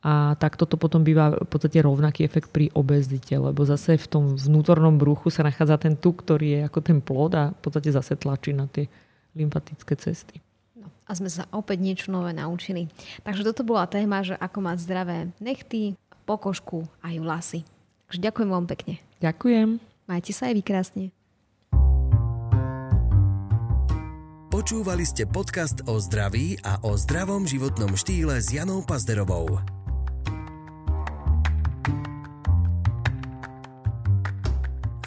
a 0.00 0.32
tak 0.40 0.56
toto 0.56 0.80
potom 0.80 1.04
býva 1.04 1.36
v 1.36 1.44
podstate 1.44 1.84
rovnaký 1.84 2.24
efekt 2.24 2.48
pri 2.48 2.72
obezite, 2.72 3.36
lebo 3.36 3.68
zase 3.68 4.00
v 4.00 4.06
tom 4.08 4.24
vnútornom 4.32 4.96
bruchu 4.96 5.28
sa 5.28 5.44
nachádza 5.44 5.76
ten 5.76 5.92
tuk, 5.92 6.24
ktorý 6.24 6.46
je 6.56 6.60
ako 6.72 6.80
ten 6.80 6.98
plod 7.04 7.32
a 7.36 7.44
v 7.52 7.60
podstate 7.60 7.92
zase 7.92 8.16
tlačí 8.16 8.56
na 8.56 8.64
tie 8.64 8.88
lymfatické 9.36 9.92
cesty. 10.00 10.40
No, 10.72 10.88
a 11.04 11.12
sme 11.12 11.28
sa 11.28 11.44
opäť 11.52 11.84
niečo 11.84 12.08
nové 12.08 12.32
naučili. 12.32 12.88
Takže 13.28 13.44
toto 13.52 13.60
bola 13.60 13.84
téma, 13.84 14.24
že 14.24 14.40
ako 14.40 14.58
mať 14.64 14.78
zdravé 14.88 15.18
nechty, 15.36 16.00
pokožku 16.24 16.88
aj 17.04 17.14
vlasy. 17.20 17.60
Takže 18.08 18.24
ďakujem 18.24 18.48
vám 18.48 18.66
pekne. 18.72 19.04
Ďakujem. 19.20 19.84
Majte 20.08 20.32
sa 20.32 20.48
aj 20.48 20.54
vy 20.56 20.62
krásne. 20.64 21.04
Počúvali 24.50 25.04
ste 25.06 25.24
podcast 25.24 25.84
o 25.86 25.96
zdraví 26.02 26.58
a 26.66 26.82
o 26.82 26.98
zdravom 26.98 27.46
životnom 27.46 27.94
štýle 27.94 28.42
s 28.42 28.50
Janou 28.50 28.82
Pazderovou. 28.82 29.79